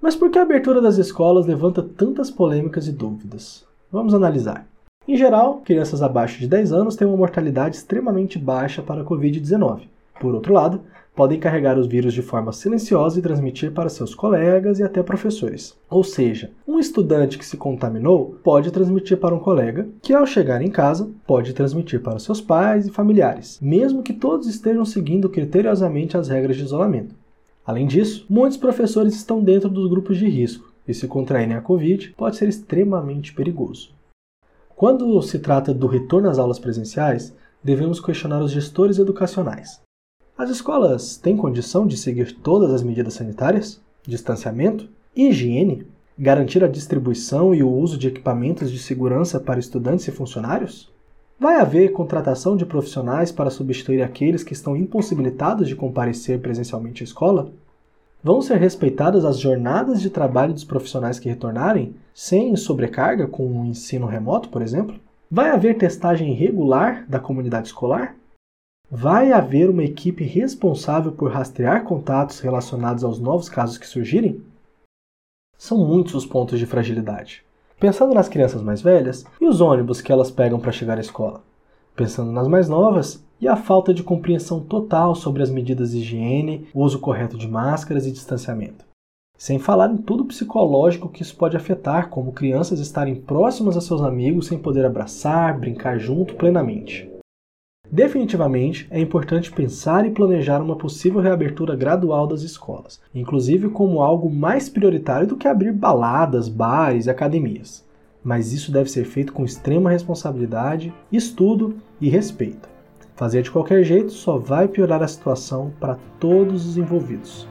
Mas 0.01 0.17
por 0.17 0.31
que 0.31 0.39
a 0.39 0.43
abertura 0.43 0.81
das 0.81 0.97
escolas 0.97 1.47
levanta 1.47 1.83
tantas 1.83 2.31
polêmicas 2.31 2.89
e 2.89 2.93
dúvidas? 2.93 3.67
Vamos 3.93 4.15
analisar. 4.15 4.67
Em 5.09 5.17
geral, 5.17 5.63
crianças 5.65 6.03
abaixo 6.03 6.39
de 6.39 6.47
10 6.47 6.71
anos 6.71 6.95
têm 6.95 7.09
uma 7.09 7.17
mortalidade 7.17 7.77
extremamente 7.77 8.39
baixa 8.39 8.83
para 8.83 9.01
a 9.01 9.05
Covid-19. 9.07 9.85
Por 10.21 10.35
outro 10.35 10.53
lado, 10.53 10.83
podem 11.17 11.41
carregar 11.41 11.79
os 11.79 11.87
vírus 11.87 12.13
de 12.13 12.21
forma 12.21 12.53
silenciosa 12.53 13.19
e 13.19 13.23
transmitir 13.23 13.73
para 13.73 13.89
seus 13.89 14.15
colegas 14.15 14.79
e 14.79 14.83
até 14.83 15.03
professores. 15.03 15.75
Ou 15.89 16.05
seja, 16.05 16.51
um 16.67 16.79
estudante 16.79 17.39
que 17.39 17.47
se 17.47 17.57
contaminou 17.57 18.37
pode 18.45 18.71
transmitir 18.71 19.17
para 19.17 19.35
um 19.35 19.39
colega, 19.39 19.89
que 20.03 20.13
ao 20.13 20.27
chegar 20.27 20.61
em 20.61 20.71
casa 20.71 21.09
pode 21.27 21.55
transmitir 21.55 22.03
para 22.03 22.19
seus 22.19 22.43
pais 22.43 22.87
e 22.87 22.91
familiares, 22.91 23.59
mesmo 23.63 24.03
que 24.03 24.13
todos 24.13 24.47
estejam 24.47 24.85
seguindo 24.85 25.31
criteriosamente 25.31 26.19
as 26.19 26.29
regras 26.29 26.59
de 26.59 26.65
isolamento. 26.65 27.15
Além 27.65 27.87
disso, 27.87 28.27
muitos 28.29 28.59
professores 28.59 29.15
estão 29.15 29.43
dentro 29.43 29.71
dos 29.71 29.89
grupos 29.89 30.19
de 30.19 30.29
risco, 30.29 30.71
e 30.87 30.93
se 30.93 31.09
contraírem 31.09 31.57
a 31.57 31.63
Covid, 31.63 32.13
pode 32.15 32.37
ser 32.37 32.47
extremamente 32.47 33.33
perigoso. 33.33 33.97
Quando 34.79 35.21
se 35.23 35.41
trata 35.41 35.75
do 35.75 35.89
retorno 35.89 36.31
às 36.31 36.39
aulas 36.39 36.61
presenciais, 36.61 37.35
devemos 37.65 37.99
questionar 37.99 38.41
os 38.41 38.53
gestores 38.53 39.01
educacionais. 39.01 39.81
As 40.39 40.51
escolas 40.51 41.17
têm 41.17 41.37
condição 41.37 41.85
de 41.85 41.97
seguir 41.97 42.37
todas 42.45 42.73
as 42.73 42.85
medidas 42.85 43.15
sanitárias, 43.15 43.81
distanciamento 44.07 44.89
higiene, 45.17 45.85
garantir 46.17 46.63
a 46.63 46.69
distribuição 46.69 47.53
e 47.53 47.61
o 47.61 47.69
uso 47.69 47.99
de 47.99 48.07
equipamentos 48.07 48.71
de 48.71 48.79
segurança 48.79 49.41
para 49.41 49.59
estudantes 49.59 50.07
e 50.07 50.13
funcionários? 50.13 50.89
Vai 51.41 51.57
haver 51.57 51.91
contratação 51.91 52.57
de 52.57 52.65
profissionais 52.65 53.33
para 53.33 53.51
substituir 53.51 54.01
aqueles 54.01 54.45
que 54.45 54.53
estão 54.53 54.77
impossibilitados 54.77 55.67
de 55.67 55.75
comparecer 55.75 56.39
presencialmente 56.39 57.03
à 57.03 57.05
escola? 57.05 57.51
Vão 58.23 58.41
ser 58.41 58.59
respeitadas 58.59 59.25
as 59.25 59.41
jornadas 59.41 60.01
de 60.01 60.09
trabalho 60.09 60.55
dos 60.55 60.63
profissionais 60.63 61.19
que 61.19 61.29
retornarem, 61.29 61.97
sem 62.19 62.57
sobrecarga 62.57 63.29
com 63.29 63.47
o 63.47 63.65
ensino 63.65 64.05
remoto, 64.05 64.49
por 64.49 64.61
exemplo? 64.61 64.99
Vai 65.31 65.51
haver 65.51 65.79
testagem 65.79 66.35
regular 66.35 67.07
da 67.09 67.21
comunidade 67.21 67.69
escolar? 67.69 68.17
Vai 68.91 69.31
haver 69.31 69.71
uma 69.71 69.85
equipe 69.85 70.25
responsável 70.25 71.13
por 71.13 71.31
rastrear 71.31 71.85
contatos 71.85 72.41
relacionados 72.41 73.05
aos 73.05 73.21
novos 73.21 73.49
casos 73.49 73.79
que 73.79 73.87
surgirem? 73.87 74.43
São 75.57 75.79
muitos 75.79 76.13
os 76.15 76.27
pontos 76.27 76.59
de 76.59 76.67
fragilidade. 76.67 77.45
Pensando 77.79 78.13
nas 78.13 78.29
crianças 78.29 78.63
mais 78.63 78.83
velhas 78.83 79.25
e 79.41 79.47
os 79.47 79.61
ônibus 79.61 80.01
que 80.01 80.11
elas 80.11 80.29
pegam 80.29 80.59
para 80.59 80.73
chegar 80.73 80.99
à 80.99 81.01
escola. 81.01 81.41
Pensando 81.95 82.33
nas 82.33 82.49
mais 82.49 82.69
novas 82.69 83.25
e 83.41 83.47
a 83.47 83.55
falta 83.55 83.95
de 83.95 84.03
compreensão 84.03 84.59
total 84.59 85.15
sobre 85.15 85.41
as 85.41 85.51
medidas 85.51 85.93
de 85.93 85.99
higiene, 85.99 86.67
o 86.75 86.83
uso 86.83 86.99
correto 86.99 87.39
de 87.39 87.47
máscaras 87.47 88.07
e 88.07 88.11
distanciamento. 88.11 88.88
Sem 89.39 89.57
falar 89.57 89.89
em 89.93 89.97
tudo 89.97 90.25
psicológico 90.25 91.09
que 91.09 91.23
isso 91.23 91.37
pode 91.37 91.57
afetar, 91.57 92.11
como 92.11 92.33
crianças 92.33 92.81
estarem 92.81 93.15
próximas 93.15 93.77
a 93.77 93.81
seus 93.81 94.03
amigos 94.03 94.49
sem 94.49 94.59
poder 94.59 94.85
abraçar, 94.85 95.57
brincar 95.57 95.97
junto 95.97 96.35
plenamente. 96.35 97.09
Definitivamente, 97.89 98.89
é 98.91 99.01
importante 99.01 99.53
pensar 99.53 100.05
e 100.05 100.11
planejar 100.11 100.61
uma 100.61 100.75
possível 100.75 101.21
reabertura 101.21 101.77
gradual 101.77 102.27
das 102.27 102.43
escolas, 102.43 103.01
inclusive 103.15 103.69
como 103.69 104.03
algo 104.03 104.29
mais 104.29 104.69
prioritário 104.69 105.29
do 105.29 105.37
que 105.37 105.47
abrir 105.47 105.73
baladas, 105.73 106.49
bares 106.49 107.07
e 107.07 107.11
academias. 107.11 107.87
Mas 108.25 108.53
isso 108.53 108.73
deve 108.73 108.91
ser 108.91 109.05
feito 109.05 109.33
com 109.33 109.45
extrema 109.45 109.89
responsabilidade, 109.89 110.93
estudo 111.13 111.77
e 112.01 112.09
respeito. 112.09 112.69
Fazer 113.15 113.43
de 113.43 113.53
qualquer 113.53 113.85
jeito 113.85 114.11
só 114.11 114.37
vai 114.37 114.67
piorar 114.67 115.01
a 115.01 115.09
situação 115.09 115.73
para 115.79 115.97
todos 116.19 116.67
os 116.67 116.77
envolvidos. 116.77 117.47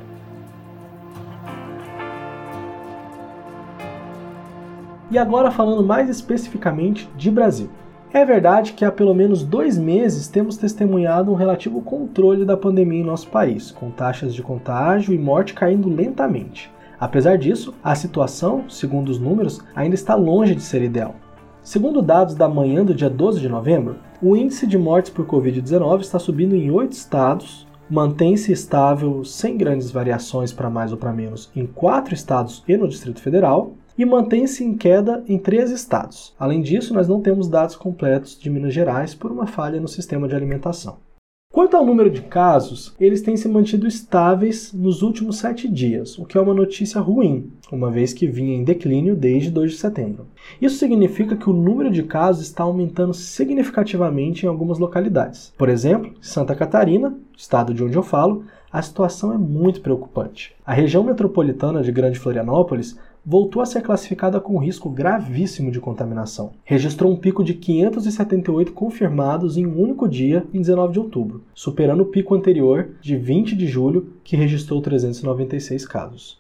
E 5.09 5.17
agora 5.17 5.51
falando 5.51 5.83
mais 5.83 6.09
especificamente 6.09 7.09
de 7.15 7.31
Brasil. 7.31 7.69
É 8.13 8.25
verdade 8.25 8.73
que 8.73 8.83
há 8.83 8.91
pelo 8.91 9.13
menos 9.13 9.43
dois 9.43 9.77
meses 9.77 10.27
temos 10.27 10.57
testemunhado 10.57 11.31
um 11.31 11.35
relativo 11.35 11.81
controle 11.81 12.43
da 12.43 12.57
pandemia 12.57 13.01
em 13.01 13.05
nosso 13.05 13.27
país, 13.29 13.71
com 13.71 13.89
taxas 13.89 14.33
de 14.33 14.41
contágio 14.41 15.13
e 15.13 15.17
morte 15.17 15.53
caindo 15.53 15.89
lentamente. 15.89 16.71
Apesar 16.99 17.37
disso, 17.37 17.73
a 17.83 17.95
situação, 17.95 18.69
segundo 18.69 19.09
os 19.09 19.19
números, 19.19 19.61
ainda 19.75 19.93
está 19.93 20.15
longe 20.15 20.55
de 20.55 20.61
ser 20.61 20.81
ideal. 20.81 21.15
Segundo 21.61 22.01
dados 22.01 22.33
da 22.33 22.49
manhã 22.49 22.83
do 22.83 22.93
dia 22.93 23.09
12 23.09 23.39
de 23.39 23.49
novembro, 23.49 23.97
o 24.21 24.35
índice 24.35 24.65
de 24.65 24.77
mortes 24.77 25.11
por 25.11 25.25
Covid-19 25.25 26.01
está 26.01 26.17
subindo 26.17 26.55
em 26.55 26.71
oito 26.71 26.93
estados, 26.93 27.67
mantém-se 27.89 28.51
estável 28.51 29.23
sem 29.23 29.57
grandes 29.57 29.91
variações 29.91 30.51
para 30.51 30.69
mais 30.69 30.91
ou 30.91 30.97
para 30.97 31.13
menos 31.13 31.51
em 31.55 31.65
quatro 31.65 32.13
estados 32.13 32.63
e 32.67 32.75
no 32.75 32.87
Distrito 32.87 33.21
Federal, 33.21 33.73
e 33.97 34.05
mantém-se 34.05 34.63
em 34.63 34.75
queda 34.75 35.23
em 35.27 35.37
três 35.37 35.71
estados. 35.71 36.33
Além 36.39 36.61
disso, 36.61 36.93
nós 36.93 37.07
não 37.07 37.21
temos 37.21 37.47
dados 37.47 37.75
completos 37.75 38.39
de 38.39 38.49
Minas 38.49 38.73
Gerais 38.73 39.15
por 39.15 39.31
uma 39.31 39.47
falha 39.47 39.81
no 39.81 39.87
sistema 39.87 40.27
de 40.27 40.35
alimentação. 40.35 40.97
Quanto 41.51 41.77
ao 41.77 41.85
número 41.85 42.09
de 42.09 42.21
casos, 42.21 42.93
eles 42.99 43.21
têm 43.21 43.37
se 43.37 43.47
mantido 43.47 43.87
estáveis 43.87 44.73
nos 44.73 45.01
últimos 45.01 45.37
sete 45.37 45.67
dias, 45.67 46.19
o 46.19 46.25
que 46.25 46.37
é 46.37 46.41
uma 46.41 46.53
notícia 46.53 46.99
ruim, 46.99 47.51
uma 47.71 47.89
vez 47.89 48.13
que 48.13 48.27
vinha 48.27 48.55
em 48.55 48.63
declínio 48.63 49.15
desde 49.15 49.49
2 49.49 49.71
de 49.71 49.77
setembro. 49.77 50.27
Isso 50.61 50.77
significa 50.77 51.35
que 51.35 51.49
o 51.49 51.53
número 51.53 51.89
de 51.89 52.03
casos 52.03 52.43
está 52.43 52.63
aumentando 52.63 53.13
significativamente 53.13 54.45
em 54.45 54.49
algumas 54.49 54.77
localidades. 54.77 55.53
Por 55.57 55.69
exemplo, 55.69 56.13
Santa 56.21 56.53
Catarina, 56.53 57.17
estado 57.35 57.73
de 57.73 57.83
onde 57.83 57.97
eu 57.97 58.03
falo, 58.03 58.43
a 58.71 58.81
situação 58.81 59.33
é 59.33 59.37
muito 59.37 59.81
preocupante. 59.81 60.53
A 60.65 60.73
região 60.73 61.03
metropolitana 61.03 61.81
de 61.81 61.91
Grande 61.91 62.19
Florianópolis 62.19 62.99
voltou 63.29 63.61
a 63.61 63.65
ser 63.65 63.81
classificada 63.81 64.39
com 64.39 64.57
risco 64.57 64.89
gravíssimo 64.89 65.69
de 65.69 65.81
contaminação. 65.81 66.53
Registrou 66.63 67.11
um 67.11 67.17
pico 67.17 67.43
de 67.43 67.53
578 67.55 68.71
confirmados 68.71 69.57
em 69.57 69.65
um 69.65 69.81
único 69.81 70.07
dia, 70.07 70.45
em 70.53 70.61
19 70.61 70.93
de 70.93 70.99
outubro, 70.99 71.43
superando 71.53 72.03
o 72.03 72.05
pico 72.05 72.33
anterior 72.33 72.91
de 73.01 73.17
20 73.17 73.53
de 73.53 73.67
julho, 73.67 74.13
que 74.23 74.37
registrou 74.37 74.81
396 74.81 75.85
casos. 75.85 76.39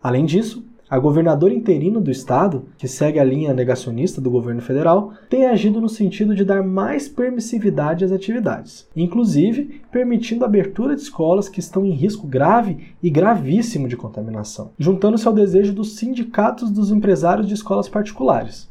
Além 0.00 0.24
disso, 0.24 0.64
a 0.90 0.98
governadora 0.98 1.52
interina 1.52 2.00
do 2.00 2.10
estado, 2.10 2.66
que 2.78 2.88
segue 2.88 3.18
a 3.18 3.24
linha 3.24 3.52
negacionista 3.52 4.20
do 4.20 4.30
governo 4.30 4.62
federal, 4.62 5.12
tem 5.28 5.46
agido 5.46 5.80
no 5.80 5.88
sentido 5.88 6.34
de 6.34 6.44
dar 6.44 6.62
mais 6.62 7.08
permissividade 7.08 8.04
às 8.04 8.12
atividades, 8.12 8.88
inclusive 8.96 9.82
permitindo 9.92 10.44
a 10.44 10.48
abertura 10.48 10.94
de 10.94 11.02
escolas 11.02 11.48
que 11.48 11.60
estão 11.60 11.84
em 11.84 11.90
risco 11.90 12.26
grave 12.26 12.94
e 13.02 13.10
gravíssimo 13.10 13.86
de 13.86 13.96
contaminação, 13.96 14.70
juntando-se 14.78 15.28
ao 15.28 15.34
desejo 15.34 15.74
dos 15.74 15.96
sindicatos 15.96 16.70
dos 16.70 16.90
empresários 16.90 17.46
de 17.46 17.54
escolas 17.54 17.88
particulares. 17.88 18.68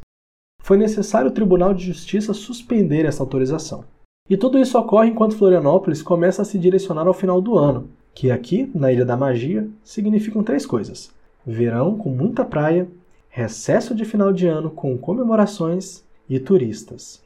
Foi 0.63 0.77
necessário 0.77 1.29
o 1.29 1.33
Tribunal 1.33 1.73
de 1.73 1.85
Justiça 1.85 2.33
suspender 2.33 3.05
essa 3.05 3.23
autorização. 3.23 3.85
E 4.29 4.35
tudo 4.35 4.59
isso 4.59 4.77
ocorre 4.77 5.09
enquanto 5.09 5.37
Florianópolis 5.37 6.01
começa 6.01 6.41
a 6.41 6.45
se 6.45 6.59
direcionar 6.59 7.07
ao 7.07 7.13
final 7.13 7.39
do 7.39 7.57
ano, 7.57 7.87
que 8.13 8.31
aqui, 8.31 8.69
na 8.73 8.91
Ilha 8.91 9.05
da 9.05 9.15
Magia, 9.15 9.69
significam 9.83 10.43
três 10.43 10.65
coisas: 10.65 11.09
verão 11.47 11.97
com 11.97 12.09
muita 12.09 12.43
praia, 12.43 12.89
recesso 13.29 13.95
de 13.95 14.03
final 14.03 14.33
de 14.33 14.45
ano 14.45 14.69
com 14.69 14.97
comemorações 14.97 16.03
e 16.29 16.37
turistas. 16.39 17.23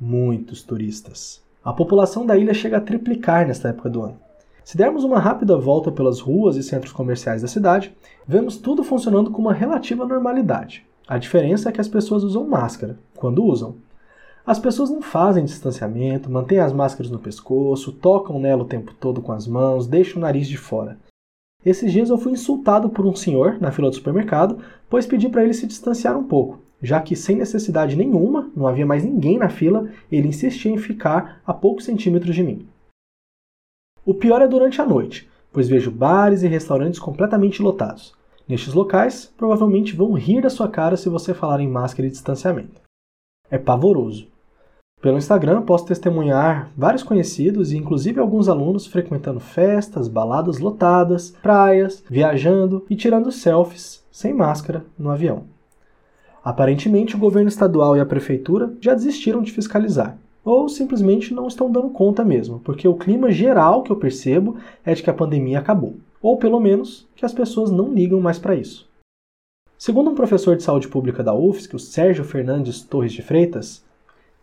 Muitos 0.00 0.62
turistas. 0.62 1.42
A 1.62 1.70
população 1.70 2.24
da 2.24 2.34
ilha 2.34 2.54
chega 2.54 2.78
a 2.78 2.80
triplicar 2.80 3.46
nesta 3.46 3.68
época 3.68 3.90
do 3.90 4.02
ano. 4.02 4.18
Se 4.64 4.74
dermos 4.74 5.04
uma 5.04 5.18
rápida 5.18 5.56
volta 5.56 5.92
pelas 5.92 6.18
ruas 6.18 6.56
e 6.56 6.62
centros 6.62 6.92
comerciais 6.92 7.42
da 7.42 7.48
cidade, 7.48 7.94
vemos 8.26 8.56
tudo 8.56 8.82
funcionando 8.82 9.30
com 9.30 9.42
uma 9.42 9.52
relativa 9.52 10.06
normalidade. 10.06 10.86
A 11.06 11.18
diferença 11.18 11.68
é 11.68 11.72
que 11.72 11.80
as 11.80 11.88
pessoas 11.88 12.22
usam 12.22 12.46
máscara, 12.46 12.98
quando 13.16 13.44
usam. 13.44 13.76
As 14.46 14.58
pessoas 14.58 14.88
não 14.88 15.02
fazem 15.02 15.44
distanciamento, 15.44 16.30
mantêm 16.30 16.58
as 16.58 16.72
máscaras 16.72 17.10
no 17.10 17.18
pescoço, 17.18 17.92
tocam 17.92 18.38
nela 18.38 18.62
o 18.62 18.66
tempo 18.66 18.94
todo 18.98 19.20
com 19.20 19.32
as 19.32 19.46
mãos, 19.46 19.86
deixam 19.86 20.18
o 20.18 20.20
nariz 20.22 20.48
de 20.48 20.56
fora. 20.56 20.96
Esses 21.68 21.92
dias 21.92 22.08
eu 22.08 22.16
fui 22.16 22.32
insultado 22.32 22.88
por 22.88 23.04
um 23.04 23.14
senhor 23.14 23.60
na 23.60 23.70
fila 23.70 23.90
do 23.90 23.94
supermercado, 23.94 24.58
pois 24.88 25.06
pedi 25.06 25.28
para 25.28 25.44
ele 25.44 25.52
se 25.52 25.66
distanciar 25.66 26.16
um 26.16 26.24
pouco. 26.24 26.60
já 26.80 26.98
que 27.02 27.14
sem 27.14 27.36
necessidade 27.36 27.94
nenhuma, 27.94 28.50
não 28.56 28.66
havia 28.66 28.86
mais 28.86 29.04
ninguém 29.04 29.36
na 29.36 29.50
fila, 29.50 29.90
ele 30.10 30.28
insistia 30.28 30.72
em 30.72 30.78
ficar 30.78 31.42
a 31.44 31.52
poucos 31.52 31.84
centímetros 31.84 32.34
de 32.34 32.42
mim. 32.42 32.66
O 34.06 34.14
pior 34.14 34.40
é 34.40 34.48
durante 34.48 34.80
a 34.80 34.86
noite, 34.86 35.28
pois 35.52 35.68
vejo 35.68 35.90
bares 35.90 36.42
e 36.42 36.48
restaurantes 36.48 36.98
completamente 36.98 37.60
lotados. 37.60 38.14
Nestes 38.48 38.72
locais, 38.72 39.26
provavelmente 39.36 39.94
vão 39.94 40.14
rir 40.14 40.40
da 40.40 40.48
sua 40.48 40.70
cara 40.70 40.96
se 40.96 41.10
você 41.10 41.34
falar 41.34 41.60
em 41.60 41.68
máscara 41.68 42.06
e 42.06 42.10
distanciamento. 42.10 42.80
É 43.50 43.58
pavoroso. 43.58 44.28
Pelo 45.00 45.16
Instagram, 45.16 45.62
posso 45.62 45.86
testemunhar 45.86 46.72
vários 46.76 47.04
conhecidos 47.04 47.72
e 47.72 47.76
inclusive 47.76 48.18
alguns 48.18 48.48
alunos 48.48 48.84
frequentando 48.84 49.38
festas, 49.38 50.08
baladas 50.08 50.58
lotadas, 50.58 51.30
praias, 51.40 52.02
viajando 52.10 52.84
e 52.90 52.96
tirando 52.96 53.30
selfies 53.30 54.04
sem 54.10 54.34
máscara 54.34 54.84
no 54.98 55.10
avião. 55.10 55.44
Aparentemente, 56.42 57.14
o 57.14 57.18
governo 57.18 57.48
estadual 57.48 57.96
e 57.96 58.00
a 58.00 58.06
prefeitura 58.06 58.72
já 58.80 58.92
desistiram 58.92 59.40
de 59.40 59.52
fiscalizar, 59.52 60.18
ou 60.44 60.68
simplesmente 60.68 61.32
não 61.32 61.46
estão 61.46 61.70
dando 61.70 61.90
conta 61.90 62.24
mesmo, 62.24 62.58
porque 62.60 62.88
o 62.88 62.96
clima 62.96 63.30
geral 63.30 63.84
que 63.84 63.92
eu 63.92 63.96
percebo 63.96 64.56
é 64.84 64.94
de 64.94 65.02
que 65.02 65.10
a 65.10 65.14
pandemia 65.14 65.60
acabou, 65.60 65.94
ou 66.20 66.38
pelo 66.38 66.58
menos 66.58 67.06
que 67.14 67.24
as 67.24 67.32
pessoas 67.32 67.70
não 67.70 67.92
ligam 67.92 68.20
mais 68.20 68.38
para 68.38 68.56
isso. 68.56 68.88
Segundo 69.76 70.10
um 70.10 70.14
professor 70.16 70.56
de 70.56 70.64
saúde 70.64 70.88
pública 70.88 71.22
da 71.22 71.32
UFSC, 71.32 71.76
o 71.76 71.78
Sérgio 71.78 72.24
Fernandes 72.24 72.82
Torres 72.82 73.12
de 73.12 73.22
Freitas, 73.22 73.86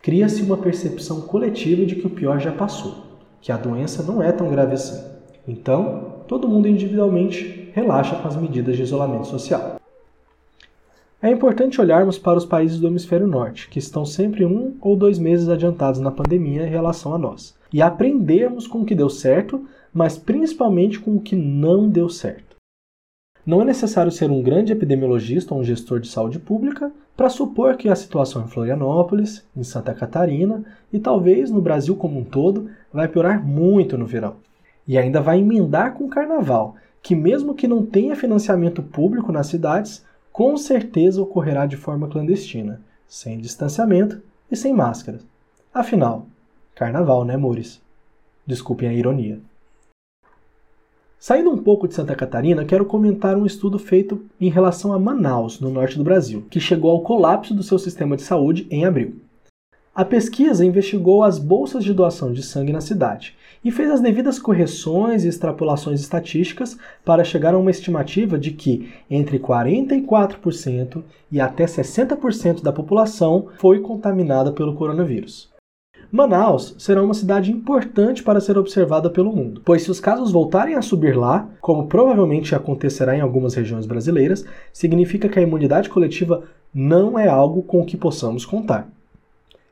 cria-se 0.06 0.44
uma 0.44 0.56
percepção 0.56 1.22
coletiva 1.22 1.84
de 1.84 1.96
que 1.96 2.06
o 2.06 2.12
pior 2.12 2.40
já 2.40 2.52
passou, 2.52 2.94
que 3.42 3.52
a 3.52 3.58
doença 3.58 4.04
não 4.04 4.22
é 4.22 4.32
tão 4.32 4.52
grave 4.52 4.76
assim. 4.76 5.04
Então, 5.48 6.18
todo 6.28 6.48
mundo 6.48 6.68
individualmente 6.68 7.72
relaxa 7.74 8.16
com 8.16 8.28
as 8.28 8.36
medidas 8.36 8.78
de 8.78 8.84
isolamento 8.84 9.26
social. 9.26 9.82
É 11.20 11.32
importante 11.32 11.82
olharmos 11.82 12.20
para 12.20 12.38
os 12.38 12.46
países 12.46 12.80
do 12.80 12.86
hemisfério 12.86 13.26
norte, 13.26 13.68
que 13.68 13.80
estão 13.80 14.06
sempre 14.06 14.46
um 14.46 14.76
ou 14.80 14.96
dois 14.96 15.18
meses 15.18 15.50
adiantados 15.50 16.00
na 16.00 16.12
pandemia 16.12 16.68
em 16.68 16.70
relação 16.70 17.16
a 17.16 17.18
nós, 17.18 17.56
e 17.74 17.82
aprendermos 17.82 18.68
com 18.68 18.82
o 18.82 18.86
que 18.86 18.94
deu 18.94 19.10
certo, 19.10 19.66
mas 19.92 20.20
principalmente 20.20 21.00
com 21.00 21.16
o 21.16 21.20
que 21.20 21.36
não 21.36 21.90
deu 21.90 22.10
certo. 22.10 22.45
Não 23.46 23.62
é 23.62 23.66
necessário 23.66 24.12
ser 24.12 24.32
um 24.32 24.42
grande 24.42 24.72
epidemiologista 24.72 25.54
ou 25.54 25.60
um 25.60 25.64
gestor 25.64 26.00
de 26.00 26.08
saúde 26.08 26.40
pública 26.40 26.92
para 27.16 27.30
supor 27.30 27.78
que 27.78 27.88
a 27.88 27.96
situação 27.96 28.44
em 28.44 28.48
Florianópolis, 28.48 29.46
em 29.56 29.64
Santa 29.64 29.94
Catarina 29.94 30.64
e 30.92 30.98
talvez 30.98 31.52
no 31.52 31.62
Brasil 31.62 31.96
como 31.96 32.20
um 32.20 32.24
todo 32.24 32.70
vai 32.92 33.08
piorar 33.08 33.46
muito 33.46 33.98
no 33.98 34.06
verão. 34.08 34.38
E 34.88 34.98
ainda 34.98 35.22
vai 35.22 35.40
emendar 35.40 35.94
com 35.94 36.06
o 36.06 36.10
carnaval, 36.10 36.76
que 37.04 37.16
mesmo 37.16 37.54
que 37.54 37.68
não 37.68 37.86
tenha 37.86 38.16
financiamento 38.16 38.82
público 38.82 39.32
nas 39.32 39.46
cidades, 39.46 40.04
com 40.34 40.58
certeza 40.58 41.22
ocorrerá 41.22 41.68
de 41.68 41.78
forma 41.78 42.08
clandestina, 42.08 42.82
sem 43.08 43.40
distanciamento 43.40 44.22
e 44.52 44.56
sem 44.56 44.74
máscara. 44.74 45.20
Afinal, 45.72 46.26
carnaval, 46.74 47.24
né, 47.24 47.36
amores? 47.36 47.80
Desculpem 48.46 48.90
a 48.90 48.94
ironia. 48.94 49.40
Saindo 51.28 51.50
um 51.50 51.58
pouco 51.58 51.88
de 51.88 51.96
Santa 51.96 52.14
Catarina, 52.14 52.64
quero 52.66 52.86
comentar 52.86 53.36
um 53.36 53.48
estudo 53.48 53.80
feito 53.80 54.22
em 54.40 54.48
relação 54.48 54.94
a 54.94 55.00
Manaus, 55.00 55.60
no 55.60 55.72
norte 55.72 55.98
do 55.98 56.04
Brasil, 56.04 56.46
que 56.52 56.60
chegou 56.60 56.92
ao 56.92 57.02
colapso 57.02 57.52
do 57.52 57.64
seu 57.64 57.80
sistema 57.80 58.16
de 58.16 58.22
saúde 58.22 58.68
em 58.70 58.86
abril. 58.86 59.16
A 59.96 60.06
pesquisa 60.06 60.64
investigou 60.64 61.24
as 61.24 61.40
bolsas 61.40 61.84
de 61.84 61.96
doação 61.96 62.32
de 62.32 62.44
sangue 62.44 62.72
na 62.72 62.80
cidade 62.80 63.36
e 63.64 63.72
fez 63.72 63.90
as 63.90 64.02
devidas 64.02 64.38
correções 64.38 65.26
e 65.26 65.28
extrapolações 65.28 66.00
estatísticas 66.00 66.78
para 67.04 67.24
chegar 67.24 67.56
a 67.56 67.58
uma 67.58 67.72
estimativa 67.72 68.38
de 68.38 68.52
que 68.52 68.94
entre 69.10 69.40
44% 69.40 71.02
e 71.32 71.42
até 71.42 71.66
60% 71.66 72.62
da 72.62 72.72
população 72.72 73.48
foi 73.58 73.80
contaminada 73.80 74.52
pelo 74.52 74.76
coronavírus. 74.76 75.55
Manaus 76.12 76.76
será 76.78 77.04
uma 77.04 77.14
cidade 77.14 77.52
importante 77.52 78.24
para 78.24 78.40
ser 78.40 78.58
observada 78.58 79.10
pelo 79.10 79.36
mundo, 79.36 79.62
pois 79.66 79.84
se 79.84 79.92
os 79.92 80.00
casos 80.00 80.32
voltarem 80.32 80.76
a 80.76 80.82
subir 80.82 81.18
lá, 81.18 81.50
como 81.60 81.88
provavelmente 81.88 82.56
acontecerá 82.56 83.18
em 83.18 83.22
algumas 83.22 83.54
regiões 83.54 83.86
brasileiras, 83.86 84.46
significa 84.72 85.28
que 85.28 85.40
a 85.40 85.42
imunidade 85.42 85.90
coletiva 85.90 86.44
não 86.74 87.18
é 87.18 87.28
algo 87.28 87.64
com 87.64 87.82
o 87.82 87.86
que 87.86 87.98
possamos 87.98 88.46
contar. 88.46 88.90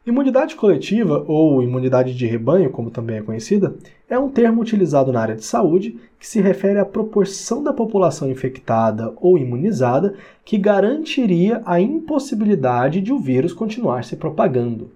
Imunidade 0.06 0.56
coletiva, 0.56 1.24
ou 1.28 1.64
imunidade 1.64 2.14
de 2.14 2.26
rebanho, 2.26 2.70
como 2.70 2.92
também 2.92 3.18
é 3.18 3.22
conhecida, 3.22 3.74
é 4.10 4.20
um 4.20 4.28
termo 4.28 4.62
utilizado 4.62 5.14
na 5.14 5.22
área 5.22 5.36
de 5.36 5.46
saúde 5.46 5.98
que 6.20 6.28
se 6.28 6.42
refere 6.42 6.78
à 6.78 6.84
proporção 6.84 7.64
da 7.64 7.72
população 7.72 8.30
infectada 8.30 9.14
ou 9.16 9.38
imunizada 9.38 10.14
que 10.44 10.58
garantiria 10.58 11.62
a 11.66 11.80
impossibilidade 11.80 13.00
de 13.00 13.14
o 13.14 13.20
vírus 13.20 13.54
continuar 13.54 14.04
se 14.04 14.18
propagando. 14.18 14.92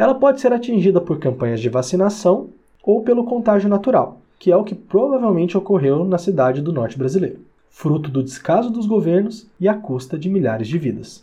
Ela 0.00 0.14
pode 0.14 0.40
ser 0.40 0.50
atingida 0.50 0.98
por 0.98 1.18
campanhas 1.18 1.60
de 1.60 1.68
vacinação 1.68 2.48
ou 2.82 3.02
pelo 3.02 3.26
contágio 3.26 3.68
natural, 3.68 4.22
que 4.38 4.50
é 4.50 4.56
o 4.56 4.64
que 4.64 4.74
provavelmente 4.74 5.58
ocorreu 5.58 6.06
na 6.06 6.16
cidade 6.16 6.62
do 6.62 6.72
norte 6.72 6.96
brasileiro, 6.96 7.40
fruto 7.68 8.10
do 8.10 8.22
descaso 8.22 8.70
dos 8.70 8.86
governos 8.86 9.46
e 9.60 9.68
à 9.68 9.74
custa 9.74 10.18
de 10.18 10.30
milhares 10.30 10.68
de 10.68 10.78
vidas. 10.78 11.22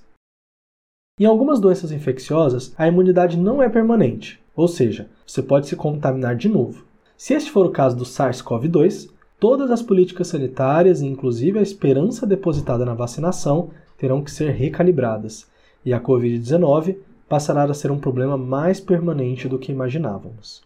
Em 1.20 1.26
algumas 1.26 1.60
doenças 1.60 1.92
infecciosas, 1.92 2.72
a 2.78 2.88
imunidade 2.88 3.36
não 3.36 3.64
é 3.64 3.68
permanente, 3.68 4.40
ou 4.56 4.68
seja, 4.68 5.10
você 5.26 5.42
pode 5.42 5.66
se 5.66 5.76
contaminar 5.76 6.36
de 6.36 6.48
novo. 6.48 6.86
Se 7.18 7.34
este 7.34 7.50
for 7.50 7.66
o 7.66 7.72
caso 7.72 7.98
do 7.98 8.06
SARS-CoV-2, 8.06 9.10
todas 9.40 9.72
as 9.72 9.82
políticas 9.82 10.28
sanitárias 10.28 11.02
inclusive 11.02 11.58
a 11.58 11.64
esperança 11.64 12.28
depositada 12.28 12.86
na 12.86 12.94
vacinação 12.94 13.72
terão 13.98 14.22
que 14.22 14.30
ser 14.30 14.52
recalibradas, 14.52 15.48
e 15.84 15.92
a 15.92 16.00
Covid-19 16.00 16.98
passará 17.28 17.64
a 17.64 17.74
ser 17.74 17.92
um 17.92 18.00
problema 18.00 18.38
mais 18.38 18.80
permanente 18.80 19.48
do 19.48 19.60
que 19.60 19.72
imaginávamos. 19.72 20.62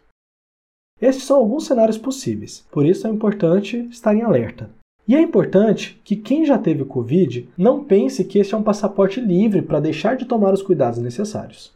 Estes 1.02 1.26
são 1.26 1.38
alguns 1.38 1.66
cenários 1.66 1.98
possíveis, 1.98 2.66
por 2.72 2.86
isso 2.86 3.08
é 3.08 3.10
importante 3.10 3.88
estar 3.90 4.16
em 4.16 4.22
alerta. 4.22 4.70
E 5.08 5.16
é 5.16 5.22
importante 5.22 6.00
que 6.04 6.16
quem 6.16 6.46
já 6.46 6.58
teve 6.58 6.86
Covid 6.86 7.50
não 7.58 7.84
pense 7.84 8.24
que 8.24 8.38
este 8.38 8.54
é 8.54 8.58
um 8.58 8.64
passaporte 8.64 9.20
livre 9.20 9.62
para 9.62 9.80
deixar 9.80 10.16
de 10.16 10.26
tomar 10.26 10.54
os 10.54 10.62
cuidados 10.62 11.00
necessários. 11.00 11.74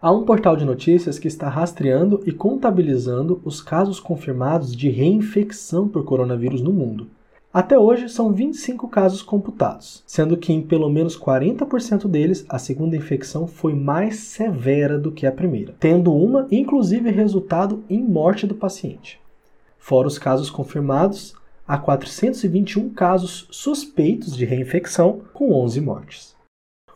Há 0.00 0.10
um 0.10 0.24
portal 0.24 0.56
de 0.56 0.64
notícias 0.64 1.18
que 1.18 1.28
está 1.28 1.48
rastreando 1.48 2.20
e 2.24 2.32
contabilizando 2.32 3.40
os 3.44 3.60
casos 3.60 4.00
confirmados 4.00 4.74
de 4.74 4.88
reinfecção 4.88 5.88
por 5.88 6.04
coronavírus 6.04 6.62
no 6.62 6.72
mundo. 6.72 7.08
Até 7.54 7.78
hoje 7.78 8.08
são 8.08 8.32
25 8.32 8.88
casos 8.88 9.20
computados, 9.20 10.02
sendo 10.06 10.38
que 10.38 10.54
em 10.54 10.62
pelo 10.62 10.88
menos 10.88 11.18
40% 11.18 12.08
deles 12.08 12.46
a 12.48 12.58
segunda 12.58 12.96
infecção 12.96 13.46
foi 13.46 13.74
mais 13.74 14.20
severa 14.20 14.98
do 14.98 15.12
que 15.12 15.26
a 15.26 15.32
primeira, 15.32 15.74
tendo 15.78 16.14
uma 16.14 16.46
inclusive 16.50 17.10
resultado 17.10 17.84
em 17.90 18.02
morte 18.02 18.46
do 18.46 18.54
paciente. 18.54 19.20
Fora 19.76 20.08
os 20.08 20.18
casos 20.18 20.48
confirmados, 20.48 21.34
há 21.68 21.76
421 21.76 22.88
casos 22.88 23.46
suspeitos 23.50 24.34
de 24.34 24.46
reinfecção, 24.46 25.20
com 25.34 25.52
11 25.52 25.78
mortes. 25.82 26.34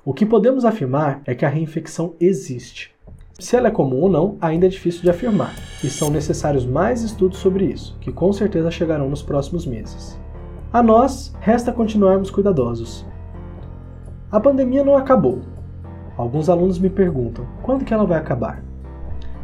O 0.02 0.14
que 0.14 0.24
podemos 0.24 0.64
afirmar 0.64 1.20
é 1.26 1.34
que 1.34 1.44
a 1.44 1.50
reinfecção 1.50 2.14
existe. 2.18 2.94
Se 3.38 3.56
ela 3.56 3.68
é 3.68 3.70
comum 3.70 4.00
ou 4.00 4.08
não, 4.08 4.38
ainda 4.40 4.64
é 4.64 4.70
difícil 4.70 5.02
de 5.02 5.10
afirmar, 5.10 5.54
e 5.84 5.90
são 5.90 6.08
necessários 6.08 6.64
mais 6.64 7.02
estudos 7.02 7.40
sobre 7.40 7.66
isso, 7.66 7.94
que 8.00 8.10
com 8.10 8.32
certeza 8.32 8.70
chegarão 8.70 9.10
nos 9.10 9.20
próximos 9.20 9.66
meses. 9.66 10.18
A 10.72 10.82
nós, 10.82 11.32
resta 11.40 11.72
continuarmos 11.72 12.30
cuidadosos. 12.30 13.06
A 14.30 14.40
pandemia 14.40 14.84
não 14.84 14.96
acabou. 14.96 15.40
Alguns 16.16 16.48
alunos 16.48 16.78
me 16.78 16.90
perguntam: 16.90 17.46
quando 17.62 17.84
que 17.84 17.94
ela 17.94 18.04
vai 18.04 18.18
acabar? 18.18 18.62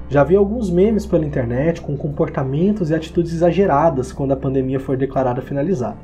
Já 0.09 0.25
vi 0.25 0.37
alguns 0.37 0.69
memes 0.69 1.07
pela 1.07 1.25
internet 1.25 1.81
com 1.81 1.97
comportamentos 1.97 2.91
e 2.91 2.95
atitudes 2.95 3.33
exageradas 3.33 4.13
quando 4.13 4.33
a 4.33 4.37
pandemia 4.37 4.81
for 4.81 4.97
declarada 4.97 5.41
finalizada. 5.41 5.97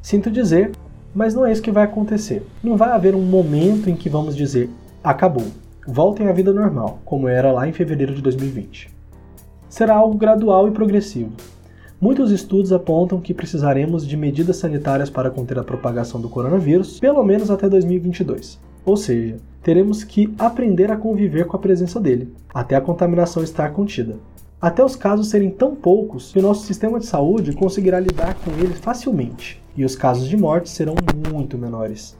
Sinto 0.00 0.30
dizer, 0.30 0.72
mas 1.14 1.34
não 1.34 1.46
é 1.46 1.50
isso 1.50 1.62
que 1.62 1.72
vai 1.72 1.84
acontecer. 1.84 2.46
Não 2.62 2.76
vai 2.76 2.90
haver 2.90 3.14
um 3.14 3.22
momento 3.22 3.88
em 3.88 3.96
que 3.96 4.10
vamos 4.10 4.36
dizer 4.36 4.70
acabou, 5.02 5.46
voltem 5.86 6.28
à 6.28 6.32
vida 6.32 6.52
normal, 6.52 6.98
como 7.04 7.28
era 7.28 7.50
lá 7.50 7.66
em 7.66 7.72
fevereiro 7.72 8.14
de 8.14 8.22
2020. 8.22 8.88
Será 9.68 9.94
algo 9.94 10.16
gradual 10.16 10.68
e 10.68 10.70
progressivo. 10.70 11.32
Muitos 12.04 12.30
estudos 12.30 12.70
apontam 12.70 13.18
que 13.18 13.32
precisaremos 13.32 14.06
de 14.06 14.14
medidas 14.14 14.58
sanitárias 14.58 15.08
para 15.08 15.30
conter 15.30 15.58
a 15.58 15.64
propagação 15.64 16.20
do 16.20 16.28
coronavírus, 16.28 17.00
pelo 17.00 17.24
menos 17.24 17.50
até 17.50 17.66
2022. 17.66 18.60
Ou 18.84 18.94
seja, 18.94 19.38
teremos 19.62 20.04
que 20.04 20.34
aprender 20.38 20.92
a 20.92 20.98
conviver 20.98 21.46
com 21.46 21.56
a 21.56 21.58
presença 21.58 21.98
dele, 21.98 22.30
até 22.52 22.76
a 22.76 22.80
contaminação 22.82 23.42
estar 23.42 23.72
contida. 23.72 24.16
Até 24.60 24.84
os 24.84 24.94
casos 24.94 25.28
serem 25.28 25.48
tão 25.48 25.74
poucos 25.74 26.30
que 26.30 26.38
o 26.38 26.42
nosso 26.42 26.66
sistema 26.66 27.00
de 27.00 27.06
saúde 27.06 27.54
conseguirá 27.54 27.98
lidar 27.98 28.34
com 28.34 28.50
eles 28.62 28.78
facilmente, 28.80 29.62
e 29.74 29.82
os 29.82 29.96
casos 29.96 30.28
de 30.28 30.36
morte 30.36 30.68
serão 30.68 30.96
muito 31.32 31.56
menores. 31.56 32.14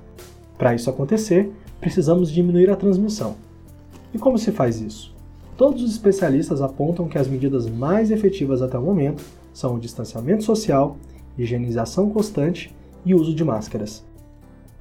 Para 0.57 0.75
isso 0.75 0.89
acontecer, 0.89 1.53
precisamos 1.79 2.33
diminuir 2.33 2.71
a 2.71 2.77
transmissão. 2.77 3.37
E 4.15 4.19
como 4.19 4.39
se 4.39 4.51
faz 4.51 4.81
isso? 4.81 5.15
Todos 5.59 5.83
os 5.83 5.91
especialistas 5.93 6.63
apontam 6.63 7.07
que 7.07 7.19
as 7.19 7.29
medidas 7.29 7.69
mais 7.69 8.11
efetivas 8.11 8.63
até 8.63 8.79
o 8.79 8.83
momento 8.83 9.23
são 9.55 9.77
o 9.77 9.81
distanciamento 9.81 10.45
social, 10.45 10.99
higienização 11.39 12.11
constante 12.11 12.75
e 13.07 13.15
uso 13.15 13.35
de 13.35 13.43
máscaras. 13.43 14.05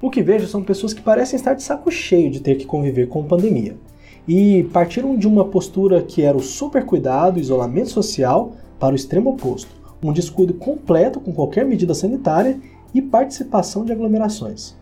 O 0.02 0.10
que 0.10 0.22
vejo 0.22 0.46
são 0.46 0.62
pessoas 0.62 0.92
que 0.92 1.00
parecem 1.00 1.36
estar 1.36 1.54
de 1.54 1.62
saco 1.62 1.90
cheio 1.90 2.30
de 2.30 2.40
ter 2.40 2.56
que 2.56 2.66
conviver 2.66 3.08
com 3.08 3.24
pandemia 3.24 3.76
e 4.28 4.64
partiram 4.64 5.16
de 5.16 5.26
uma 5.26 5.46
postura 5.46 6.02
que 6.02 6.20
era 6.20 6.36
o 6.36 6.42
super 6.42 6.84
cuidado, 6.84 7.40
isolamento 7.40 7.88
social, 7.88 8.52
para 8.78 8.92
o 8.92 8.96
extremo 8.96 9.30
oposto, 9.30 9.70
um 10.02 10.12
descuido 10.12 10.54
completo 10.54 11.20
com 11.20 11.32
qualquer 11.32 11.64
medida 11.64 11.94
sanitária 11.94 12.58
e 12.92 13.00
participação 13.00 13.84
de 13.84 13.92
aglomerações. 13.92 14.74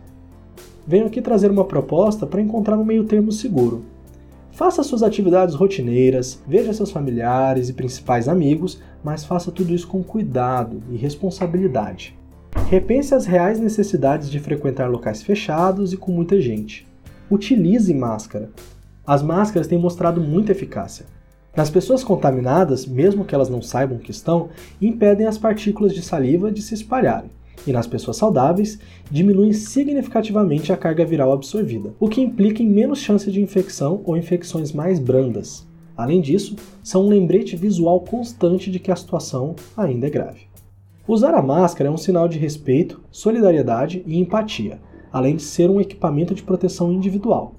Venho 0.85 1.05
aqui 1.05 1.21
trazer 1.21 1.49
uma 1.49 1.63
proposta 1.63 2.25
para 2.25 2.41
encontrar 2.41 2.77
um 2.77 2.83
meio 2.83 3.05
termo 3.05 3.31
seguro. 3.31 3.85
Faça 4.53 4.83
suas 4.83 5.01
atividades 5.01 5.55
rotineiras, 5.55 6.39
veja 6.47 6.71
seus 6.73 6.91
familiares 6.91 7.69
e 7.69 7.73
principais 7.73 8.27
amigos, 8.27 8.79
mas 9.03 9.25
faça 9.25 9.51
tudo 9.51 9.73
isso 9.73 9.87
com 9.87 10.03
cuidado 10.03 10.81
e 10.91 10.95
responsabilidade. 10.95 12.15
Repense 12.69 13.15
as 13.15 13.25
reais 13.25 13.59
necessidades 13.59 14.29
de 14.29 14.39
frequentar 14.39 14.91
locais 14.91 15.23
fechados 15.23 15.91
e 15.91 15.97
com 15.97 16.11
muita 16.11 16.39
gente. 16.39 16.87
Utilize 17.31 17.91
máscara, 17.95 18.51
as 19.05 19.23
máscaras 19.23 19.65
têm 19.65 19.79
mostrado 19.79 20.21
muita 20.21 20.51
eficácia. 20.51 21.07
Nas 21.57 21.71
pessoas 21.71 22.03
contaminadas, 22.03 22.85
mesmo 22.85 23.25
que 23.25 23.33
elas 23.33 23.49
não 23.49 23.61
saibam 23.61 23.97
que 23.97 24.11
estão, 24.11 24.49
impedem 24.79 25.25
as 25.25 25.37
partículas 25.37 25.93
de 25.95 26.03
saliva 26.03 26.51
de 26.51 26.61
se 26.61 26.75
espalharem. 26.75 27.31
E 27.65 27.71
nas 27.71 27.87
pessoas 27.87 28.17
saudáveis, 28.17 28.79
diminuem 29.09 29.53
significativamente 29.53 30.71
a 30.71 30.77
carga 30.77 31.05
viral 31.05 31.31
absorvida, 31.31 31.93
o 31.99 32.09
que 32.09 32.21
implica 32.21 32.61
em 32.61 32.67
menos 32.67 32.99
chance 32.99 33.31
de 33.31 33.41
infecção 33.41 34.01
ou 34.03 34.17
infecções 34.17 34.71
mais 34.71 34.99
brandas. 34.99 35.67
Além 35.95 36.21
disso, 36.21 36.55
são 36.83 37.05
um 37.05 37.09
lembrete 37.09 37.55
visual 37.55 38.01
constante 38.01 38.69
de 38.71 38.79
que 38.79 38.91
a 38.91 38.95
situação 38.95 39.55
ainda 39.77 40.07
é 40.07 40.09
grave. 40.09 40.41
Usar 41.07 41.33
a 41.33 41.41
máscara 41.41 41.89
é 41.89 41.91
um 41.91 41.97
sinal 41.97 42.27
de 42.27 42.39
respeito, 42.39 43.01
solidariedade 43.11 44.03
e 44.05 44.17
empatia, 44.17 44.79
além 45.11 45.35
de 45.35 45.43
ser 45.43 45.69
um 45.69 45.79
equipamento 45.79 46.33
de 46.33 46.41
proteção 46.41 46.91
individual, 46.91 47.55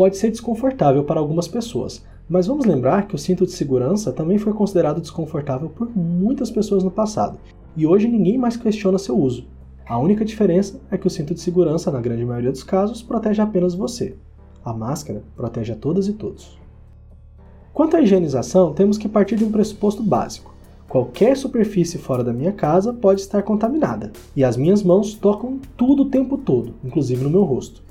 pode 0.00 0.16
ser 0.16 0.30
desconfortável 0.30 1.04
para 1.04 1.20
algumas 1.20 1.46
pessoas, 1.46 2.02
mas 2.30 2.46
vamos 2.46 2.64
lembrar 2.64 3.08
que 3.08 3.16
o 3.16 3.18
cinto 3.18 3.44
de 3.44 3.50
segurança 3.50 4.12
também 4.12 4.38
foi 4.38 4.52
considerado 4.52 5.00
desconfortável 5.00 5.68
por 5.68 5.90
muitas 5.96 6.48
pessoas 6.48 6.84
no 6.84 6.90
passado, 6.90 7.40
e 7.76 7.84
hoje 7.84 8.06
ninguém 8.06 8.38
mais 8.38 8.56
questiona 8.56 8.98
seu 8.98 9.18
uso. 9.18 9.48
A 9.84 9.98
única 9.98 10.24
diferença 10.24 10.80
é 10.92 10.96
que 10.96 11.08
o 11.08 11.10
cinto 11.10 11.34
de 11.34 11.40
segurança, 11.40 11.90
na 11.90 12.00
grande 12.00 12.24
maioria 12.24 12.52
dos 12.52 12.62
casos, 12.62 13.02
protege 13.02 13.42
apenas 13.42 13.74
você. 13.74 14.14
A 14.64 14.72
máscara 14.72 15.24
protege 15.34 15.72
a 15.72 15.76
todas 15.76 16.06
e 16.06 16.12
todos. 16.12 16.56
Quanto 17.74 17.96
à 17.96 18.00
higienização, 18.00 18.72
temos 18.74 18.96
que 18.96 19.08
partir 19.08 19.34
de 19.34 19.44
um 19.44 19.50
pressuposto 19.50 20.00
básico. 20.00 20.54
Qualquer 20.88 21.36
superfície 21.36 21.98
fora 21.98 22.22
da 22.22 22.32
minha 22.32 22.52
casa 22.52 22.92
pode 22.92 23.22
estar 23.22 23.42
contaminada, 23.42 24.12
e 24.36 24.44
as 24.44 24.56
minhas 24.56 24.84
mãos 24.84 25.14
tocam 25.14 25.58
tudo 25.76 26.04
o 26.04 26.08
tempo 26.08 26.38
todo, 26.38 26.74
inclusive 26.84 27.24
no 27.24 27.30
meu 27.30 27.42
rosto. 27.42 27.89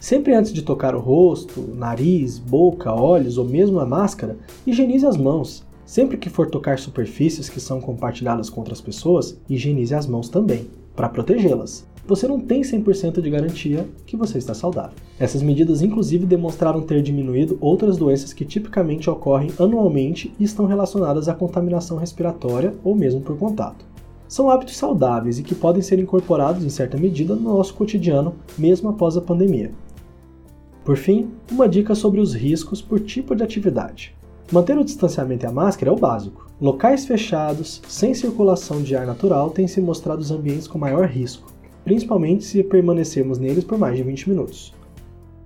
Sempre 0.00 0.34
antes 0.34 0.52
de 0.52 0.62
tocar 0.62 0.94
o 0.94 1.00
rosto, 1.00 1.60
nariz, 1.74 2.38
boca, 2.38 2.92
olhos 2.92 3.38
ou 3.38 3.44
mesmo 3.44 3.80
a 3.80 3.86
máscara, 3.86 4.36
higienize 4.66 5.06
as 5.06 5.16
mãos. 5.16 5.64
Sempre 5.86 6.16
que 6.16 6.30
for 6.30 6.48
tocar 6.48 6.78
superfícies 6.78 7.48
que 7.48 7.60
são 7.60 7.80
compartilhadas 7.80 8.50
com 8.50 8.60
outras 8.60 8.80
pessoas, 8.80 9.38
higienize 9.48 9.94
as 9.94 10.06
mãos 10.06 10.28
também, 10.28 10.66
para 10.94 11.08
protegê-las. 11.08 11.86
Você 12.06 12.28
não 12.28 12.38
tem 12.38 12.60
100% 12.60 13.22
de 13.22 13.30
garantia 13.30 13.88
que 14.04 14.14
você 14.14 14.36
está 14.36 14.52
saudável. 14.52 14.96
Essas 15.18 15.42
medidas, 15.42 15.80
inclusive, 15.80 16.26
demonstraram 16.26 16.82
ter 16.82 17.00
diminuído 17.00 17.56
outras 17.62 17.96
doenças 17.96 18.34
que 18.34 18.44
tipicamente 18.44 19.08
ocorrem 19.08 19.50
anualmente 19.58 20.30
e 20.38 20.44
estão 20.44 20.66
relacionadas 20.66 21.28
à 21.28 21.34
contaminação 21.34 21.96
respiratória 21.96 22.74
ou 22.84 22.94
mesmo 22.94 23.22
por 23.22 23.38
contato. 23.38 23.86
São 24.28 24.50
hábitos 24.50 24.76
saudáveis 24.76 25.38
e 25.38 25.42
que 25.42 25.54
podem 25.54 25.80
ser 25.80 25.98
incorporados 25.98 26.62
em 26.62 26.68
certa 26.68 26.98
medida 26.98 27.34
no 27.34 27.56
nosso 27.56 27.72
cotidiano, 27.72 28.34
mesmo 28.58 28.90
após 28.90 29.16
a 29.16 29.22
pandemia. 29.22 29.70
Por 30.84 30.98
fim, 30.98 31.30
uma 31.50 31.66
dica 31.66 31.94
sobre 31.94 32.20
os 32.20 32.34
riscos 32.34 32.82
por 32.82 33.00
tipo 33.00 33.34
de 33.34 33.42
atividade. 33.42 34.14
Manter 34.52 34.76
o 34.76 34.84
distanciamento 34.84 35.46
e 35.46 35.48
a 35.48 35.52
máscara 35.52 35.90
é 35.90 35.94
o 35.94 35.98
básico. 35.98 36.46
Locais 36.60 37.06
fechados, 37.06 37.80
sem 37.88 38.12
circulação 38.12 38.82
de 38.82 38.94
ar 38.94 39.06
natural, 39.06 39.48
têm 39.50 39.66
se 39.66 39.80
mostrado 39.80 40.20
os 40.20 40.30
ambientes 40.30 40.68
com 40.68 40.78
maior 40.78 41.08
risco, 41.08 41.50
principalmente 41.82 42.44
se 42.44 42.62
permanecermos 42.62 43.38
neles 43.38 43.64
por 43.64 43.78
mais 43.78 43.96
de 43.96 44.02
20 44.02 44.28
minutos. 44.28 44.74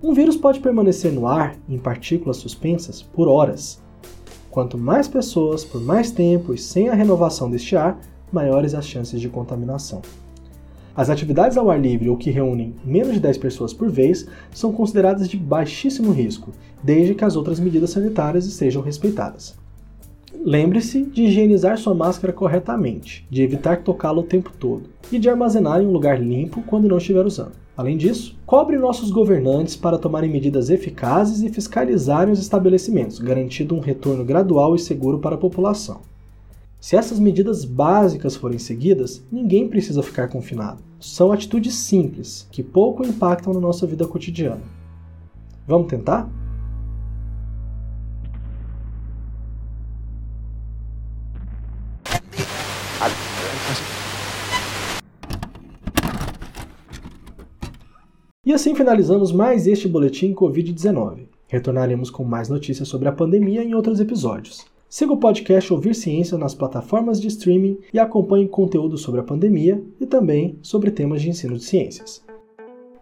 Um 0.03 0.13
vírus 0.13 0.35
pode 0.35 0.59
permanecer 0.59 1.11
no 1.13 1.25
ar, 1.25 1.55
em 1.69 1.77
partículas 1.77 2.37
suspensas, 2.37 3.01
por 3.01 3.29
horas. 3.29 3.81
Quanto 4.51 4.77
mais 4.77 5.07
pessoas, 5.07 5.63
por 5.63 5.81
mais 5.81 6.11
tempo 6.11 6.53
e 6.53 6.57
sem 6.57 6.89
a 6.89 6.93
renovação 6.93 7.49
deste 7.49 7.77
ar, 7.77 7.97
maiores 8.31 8.73
as 8.73 8.85
chances 8.85 9.21
de 9.21 9.29
contaminação. 9.29 10.01
As 10.99 11.09
atividades 11.09 11.55
ao 11.55 11.71
ar 11.71 11.79
livre 11.79 12.09
ou 12.09 12.17
que 12.17 12.29
reúnem 12.29 12.75
menos 12.83 13.13
de 13.13 13.21
10 13.21 13.37
pessoas 13.37 13.71
por 13.71 13.89
vez 13.89 14.27
são 14.51 14.73
consideradas 14.73 15.29
de 15.29 15.37
baixíssimo 15.37 16.11
risco, 16.11 16.51
desde 16.83 17.15
que 17.15 17.23
as 17.23 17.37
outras 17.37 17.57
medidas 17.57 17.91
sanitárias 17.91 18.45
estejam 18.45 18.81
respeitadas. 18.81 19.57
Lembre-se 20.43 21.05
de 21.05 21.23
higienizar 21.23 21.77
sua 21.77 21.93
máscara 21.93 22.33
corretamente, 22.33 23.25
de 23.29 23.41
evitar 23.41 23.81
tocá-la 23.81 24.19
o 24.19 24.23
tempo 24.23 24.51
todo 24.59 24.89
e 25.09 25.17
de 25.17 25.29
armazenar 25.29 25.81
em 25.81 25.87
um 25.87 25.93
lugar 25.93 26.21
limpo 26.21 26.61
quando 26.63 26.89
não 26.89 26.97
estiver 26.97 27.25
usando. 27.25 27.53
Além 27.77 27.95
disso, 27.95 28.37
cobre 28.45 28.77
nossos 28.77 29.09
governantes 29.09 29.77
para 29.77 29.97
tomarem 29.97 30.29
medidas 30.29 30.69
eficazes 30.69 31.41
e 31.41 31.47
fiscalizarem 31.47 32.33
os 32.33 32.41
estabelecimentos, 32.41 33.19
garantindo 33.19 33.73
um 33.73 33.79
retorno 33.79 34.25
gradual 34.25 34.75
e 34.75 34.79
seguro 34.79 35.19
para 35.19 35.35
a 35.35 35.39
população. 35.39 36.08
Se 36.79 36.95
essas 36.95 37.19
medidas 37.19 37.65
básicas 37.65 38.37
forem 38.37 38.57
seguidas, 38.57 39.21
ninguém 39.29 39.67
precisa 39.67 40.01
ficar 40.01 40.29
confinado. 40.29 40.81
São 40.97 41.29
atitudes 41.29 41.75
simples, 41.75 42.47
que 42.49 42.63
pouco 42.63 43.05
impactam 43.05 43.53
na 43.53 43.59
nossa 43.59 43.85
vida 43.85 44.07
cotidiana. 44.07 44.61
Vamos 45.67 45.89
tentar? 45.89 46.29
E 58.45 58.53
assim 58.53 58.73
finalizamos 58.73 59.33
mais 59.33 59.67
este 59.67 59.85
boletim 59.85 60.33
Covid-19. 60.33 61.27
Retornaremos 61.49 62.09
com 62.09 62.23
mais 62.23 62.47
notícias 62.47 62.87
sobre 62.87 63.09
a 63.09 63.11
pandemia 63.11 63.63
em 63.63 63.75
outros 63.75 63.99
episódios. 63.99 64.65
Siga 64.91 65.13
o 65.13 65.17
podcast 65.17 65.71
Ouvir 65.71 65.93
Ciência 65.93 66.35
nas 66.35 66.55
plataformas 66.55 67.21
de 67.21 67.27
streaming 67.27 67.77
e 67.93 67.99
acompanhe 67.99 68.47
conteúdo 68.47 68.97
sobre 68.97 69.19
a 69.19 69.23
pandemia 69.23 69.79
e 70.01 70.05
também 70.07 70.57
sobre 70.63 70.89
temas 70.89 71.21
de 71.21 71.29
ensino 71.29 71.57
de 71.57 71.63
ciências. 71.63 72.23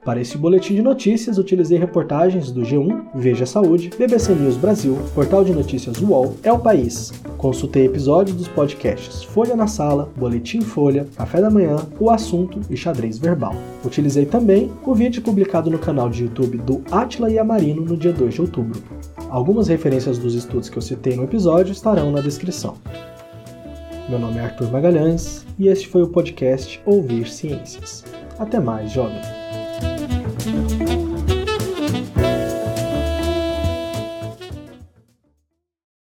Para 0.04 0.19
este 0.19 0.38
boletim 0.38 0.76
de 0.76 0.82
notícias, 0.82 1.38
utilizei 1.38 1.78
reportagens 1.78 2.52
do 2.52 2.62
G1, 2.62 3.06
Veja 3.15 3.45
Saúde, 3.45 3.89
BBC 3.97 4.36
News 4.36 4.58
Brasil, 4.58 4.97
Portal 5.15 5.45
de 5.45 5.54
Notícias 5.54 6.02
UOL, 6.02 6.36
É 6.43 6.52
o 6.52 6.60
País. 6.60 7.13
Consultei 7.38 7.86
episódios 7.86 8.36
dos 8.36 8.50
podcasts 8.50 9.23
Folha 9.23 9.56
na 9.56 9.67
Sala, 9.67 10.12
Boletim 10.17 10.60
Folha, 10.60 11.08
Café 11.15 11.39
da 11.39 11.50
Manhã, 11.50 11.78
O 12.02 12.10
Assunto 12.10 12.60
e 12.69 12.76
Xadrez 12.76 13.17
Verbal. 13.17 13.56
Utilizei 13.86 14.26
também 14.26 14.69
o 14.86 14.93
vídeo 14.93 15.21
publicado 15.21 15.69
no 15.69 15.80
canal 15.80 16.10
de 16.10 16.23
YouTube 16.23 16.58
do 16.58 16.84
Atila 16.91 17.32
e 17.32 17.39
Amarino 17.39 17.86
no 17.86 17.95
dia 17.95 18.12
2 18.12 18.34
de 18.34 18.41
outubro. 18.41 18.82
Algumas 19.30 19.68
referências 19.68 20.18
dos 20.18 20.34
estudos 20.34 20.70
que 20.70 20.78
eu 20.78 20.82
citei 20.82 21.16
no 21.16 21.24
episódio 21.24 21.72
estarão 21.72 22.12
na 22.12 22.22
descrição. 22.22 22.76
Meu 24.08 24.18
nome 24.18 24.38
é 24.38 24.46
Arthur 24.46 24.72
Magalhães 24.72 25.46
e 25.60 25.68
este 25.68 25.88
foi 25.88 26.02
o 26.02 26.08
podcast 26.08 26.82
Ouvir 26.86 27.28
Ciências. 27.28 28.06
Até 28.40 28.60
mais, 28.60 28.90
jovem! 28.92 29.47